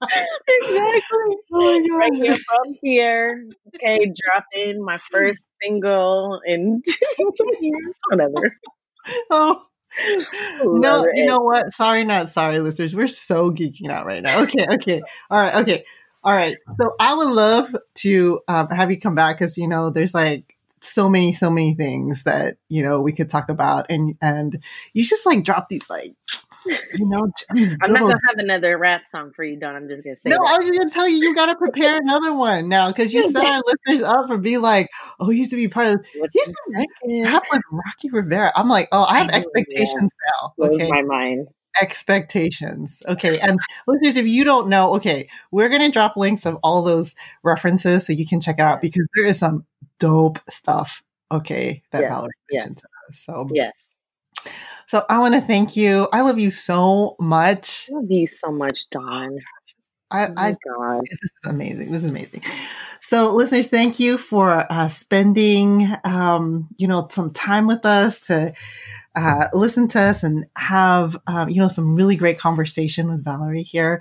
Exactly. 0.02 1.36
Oh 1.52 1.96
right 1.96 2.12
here 2.14 2.36
from 2.36 2.76
here. 2.82 3.48
Okay, 3.68 4.12
dropping 4.14 4.84
my 4.84 4.96
first 4.96 5.40
single 5.62 6.40
in 6.46 6.82
whatever. 8.08 8.56
Oh. 9.30 9.64
No, 10.64 11.06
you 11.14 11.24
know 11.24 11.38
what? 11.38 11.72
Sorry, 11.72 12.02
not 12.02 12.28
sorry, 12.28 12.58
listeners. 12.58 12.94
We're 12.94 13.06
so 13.06 13.52
geeking 13.52 13.88
out 13.88 14.04
right 14.04 14.22
now. 14.22 14.42
Okay, 14.42 14.66
okay. 14.68 15.00
All 15.30 15.38
right, 15.38 15.54
okay. 15.54 15.84
All 16.26 16.34
right. 16.34 16.56
So 16.74 16.94
I 16.98 17.14
would 17.14 17.28
love 17.28 17.74
to 17.98 18.40
um, 18.48 18.68
have 18.70 18.90
you 18.90 18.98
come 18.98 19.14
back 19.14 19.38
because, 19.38 19.56
you 19.56 19.68
know, 19.68 19.90
there's 19.90 20.12
like 20.12 20.56
so 20.80 21.08
many, 21.08 21.32
so 21.32 21.50
many 21.50 21.74
things 21.74 22.24
that, 22.24 22.56
you 22.68 22.82
know, 22.82 23.00
we 23.00 23.12
could 23.12 23.30
talk 23.30 23.48
about. 23.48 23.86
And, 23.88 24.16
and 24.20 24.60
you 24.92 25.04
just 25.04 25.24
like 25.24 25.44
drop 25.44 25.68
these 25.68 25.88
like 25.88 26.14
you 26.94 27.06
know, 27.06 27.30
I'm 27.50 27.92
not 27.92 28.02
gonna 28.02 28.20
have 28.28 28.38
another 28.38 28.78
rap 28.78 29.06
song 29.06 29.32
for 29.34 29.44
you, 29.44 29.56
Dawn. 29.56 29.76
I'm 29.76 29.88
just 29.88 30.04
gonna 30.04 30.16
say. 30.18 30.30
No, 30.30 30.36
that. 30.36 30.54
I 30.54 30.58
was 30.58 30.66
just 30.68 30.78
gonna 30.78 30.90
tell 30.90 31.08
you, 31.08 31.16
you 31.16 31.34
got 31.34 31.46
to 31.46 31.56
prepare 31.56 31.96
another 31.96 32.32
one 32.32 32.68
now 32.68 32.88
because 32.88 33.12
you 33.12 33.28
set 33.30 33.44
our 33.44 33.62
listeners 33.66 34.06
up 34.06 34.28
for 34.28 34.38
be 34.38 34.58
like, 34.58 34.88
oh, 35.20 35.30
he 35.30 35.38
used 35.38 35.50
to 35.50 35.56
be 35.56 35.68
part 35.68 35.88
of. 35.88 36.02
This. 36.02 36.30
He's 36.32 36.54
rap 37.24 37.42
with 37.50 37.62
Rocky 37.70 38.10
Rivera. 38.10 38.52
I'm 38.54 38.68
like, 38.68 38.88
oh, 38.92 39.04
I 39.04 39.18
have 39.18 39.30
expectations 39.30 40.14
now. 40.40 40.66
Okay, 40.66 40.88
my 40.88 41.02
mind 41.02 41.48
expectations. 41.80 43.02
Okay. 43.06 43.38
And 43.38 43.58
listeners, 43.86 44.16
if 44.16 44.26
you 44.26 44.44
don't 44.44 44.68
know, 44.68 44.94
okay, 44.94 45.28
we're 45.50 45.68
going 45.68 45.82
to 45.82 45.90
drop 45.90 46.16
links 46.16 46.46
of 46.46 46.58
all 46.62 46.82
those 46.82 47.14
references 47.42 48.06
so 48.06 48.12
you 48.12 48.26
can 48.26 48.40
check 48.40 48.56
it 48.58 48.62
out 48.62 48.80
because 48.80 49.06
there 49.14 49.26
is 49.26 49.38
some 49.38 49.66
dope 49.98 50.38
stuff. 50.48 51.02
Okay. 51.30 51.82
That 51.92 52.02
yes. 52.02 52.12
Valerie 52.12 52.30
mentioned 52.50 52.82
yes. 53.10 53.24
To 53.26 53.32
us. 53.32 53.46
So, 53.46 53.48
yes. 53.52 53.72
So 54.86 55.04
I 55.08 55.18
want 55.18 55.34
to 55.34 55.40
thank 55.40 55.76
you. 55.76 56.08
I 56.12 56.20
love 56.20 56.38
you 56.38 56.50
so 56.50 57.16
much. 57.18 57.88
I 57.90 57.96
love 57.96 58.10
you 58.10 58.26
so 58.26 58.52
much, 58.52 58.88
Dawn. 58.90 59.36
I, 60.10 60.28
oh 60.28 60.34
I 60.36 60.56
God. 60.64 61.00
this 61.00 61.18
is 61.22 61.32
amazing. 61.44 61.90
This 61.90 62.04
is 62.04 62.10
amazing. 62.10 62.42
So, 63.00 63.30
listeners, 63.30 63.68
thank 63.68 64.00
you 64.00 64.18
for 64.18 64.66
uh, 64.70 64.88
spending, 64.88 65.86
um, 66.04 66.68
you 66.76 66.88
know, 66.88 67.06
some 67.10 67.30
time 67.30 67.66
with 67.66 67.84
us 67.84 68.20
to 68.20 68.52
uh, 69.16 69.48
listen 69.52 69.88
to 69.88 70.00
us 70.00 70.22
and 70.22 70.46
have, 70.56 71.16
um, 71.26 71.48
you 71.48 71.60
know, 71.60 71.68
some 71.68 71.94
really 71.94 72.16
great 72.16 72.38
conversation 72.38 73.08
with 73.08 73.24
Valerie 73.24 73.62
here. 73.62 74.00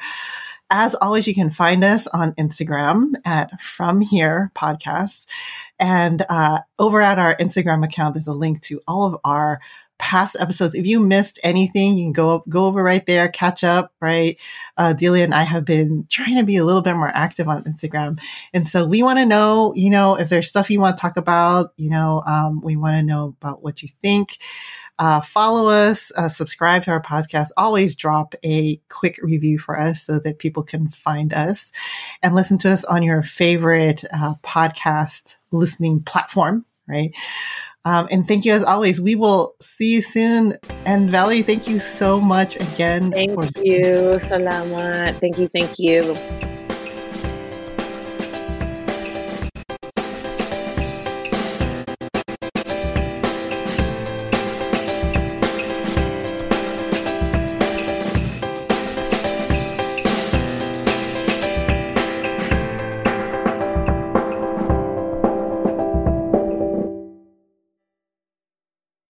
As 0.71 0.95
always, 0.95 1.27
you 1.27 1.35
can 1.35 1.51
find 1.51 1.83
us 1.83 2.07
on 2.07 2.33
Instagram 2.33 3.13
at 3.23 3.61
From 3.61 4.01
Here 4.01 4.51
Podcasts, 4.55 5.25
and 5.79 6.25
uh, 6.27 6.61
over 6.79 7.01
at 7.01 7.19
our 7.19 7.35
Instagram 7.35 7.85
account, 7.85 8.15
there's 8.15 8.25
a 8.25 8.33
link 8.33 8.61
to 8.63 8.81
all 8.87 9.05
of 9.05 9.19
our 9.23 9.59
past 9.97 10.35
episodes. 10.39 10.75
If 10.75 10.85
you 10.85 10.99
missed 10.99 11.39
anything, 11.43 11.97
you 11.97 12.05
can 12.05 12.13
go 12.13 12.35
up, 12.35 12.43
go 12.49 12.65
over 12.65 12.83
right 12.83 13.05
there, 13.05 13.27
catch 13.29 13.63
up, 13.63 13.91
right? 14.01 14.39
Uh, 14.77 14.93
Delia 14.93 15.23
and 15.23 15.33
I 15.33 15.43
have 15.43 15.65
been 15.65 16.05
trying 16.09 16.35
to 16.35 16.43
be 16.43 16.57
a 16.57 16.65
little 16.65 16.81
bit 16.81 16.95
more 16.95 17.11
active 17.13 17.47
on 17.47 17.63
Instagram. 17.63 18.19
And 18.53 18.67
so 18.67 18.85
we 18.85 19.03
want 19.03 19.19
to 19.19 19.25
know, 19.25 19.73
you 19.75 19.89
know, 19.89 20.15
if 20.15 20.29
there's 20.29 20.47
stuff 20.47 20.69
you 20.69 20.79
want 20.79 20.97
to 20.97 21.01
talk 21.01 21.17
about, 21.17 21.73
you 21.77 21.89
know, 21.89 22.23
um, 22.27 22.61
we 22.61 22.75
want 22.75 22.97
to 22.97 23.03
know 23.03 23.35
about 23.41 23.63
what 23.63 23.81
you 23.81 23.89
think. 24.01 24.37
Uh, 24.97 25.19
follow 25.19 25.69
us, 25.69 26.11
uh, 26.17 26.29
subscribe 26.29 26.83
to 26.83 26.91
our 26.91 27.01
podcast. 27.01 27.49
Always 27.57 27.95
drop 27.95 28.33
a 28.43 28.77
quick 28.89 29.19
review 29.21 29.59
for 29.59 29.77
us 29.77 30.01
so 30.01 30.19
that 30.19 30.39
people 30.39 30.63
can 30.63 30.87
find 30.87 31.33
us 31.33 31.71
and 32.23 32.33
listen 32.33 32.57
to 32.59 32.69
us 32.69 32.85
on 32.85 33.03
your 33.03 33.21
favorite 33.21 34.05
uh, 34.13 34.35
podcast 34.41 35.35
listening 35.51 36.01
platform, 36.01 36.65
right? 36.87 37.13
Um, 37.85 38.07
and 38.11 38.27
thank 38.27 38.45
you 38.45 38.53
as 38.53 38.63
always. 38.63 38.99
We 38.99 39.15
will 39.15 39.55
see 39.61 39.93
you 39.93 40.01
soon. 40.01 40.57
And 40.85 41.09
Valerie, 41.09 41.43
thank 41.43 41.67
you 41.67 41.79
so 41.79 42.19
much 42.19 42.55
again. 42.57 43.11
Thank 43.11 43.33
for- 43.33 43.45
you. 43.61 44.17
Salamat. 44.25 45.21
Thank 45.21 45.37
you. 45.37 45.47
Thank 45.47 45.77
you. 45.77 46.17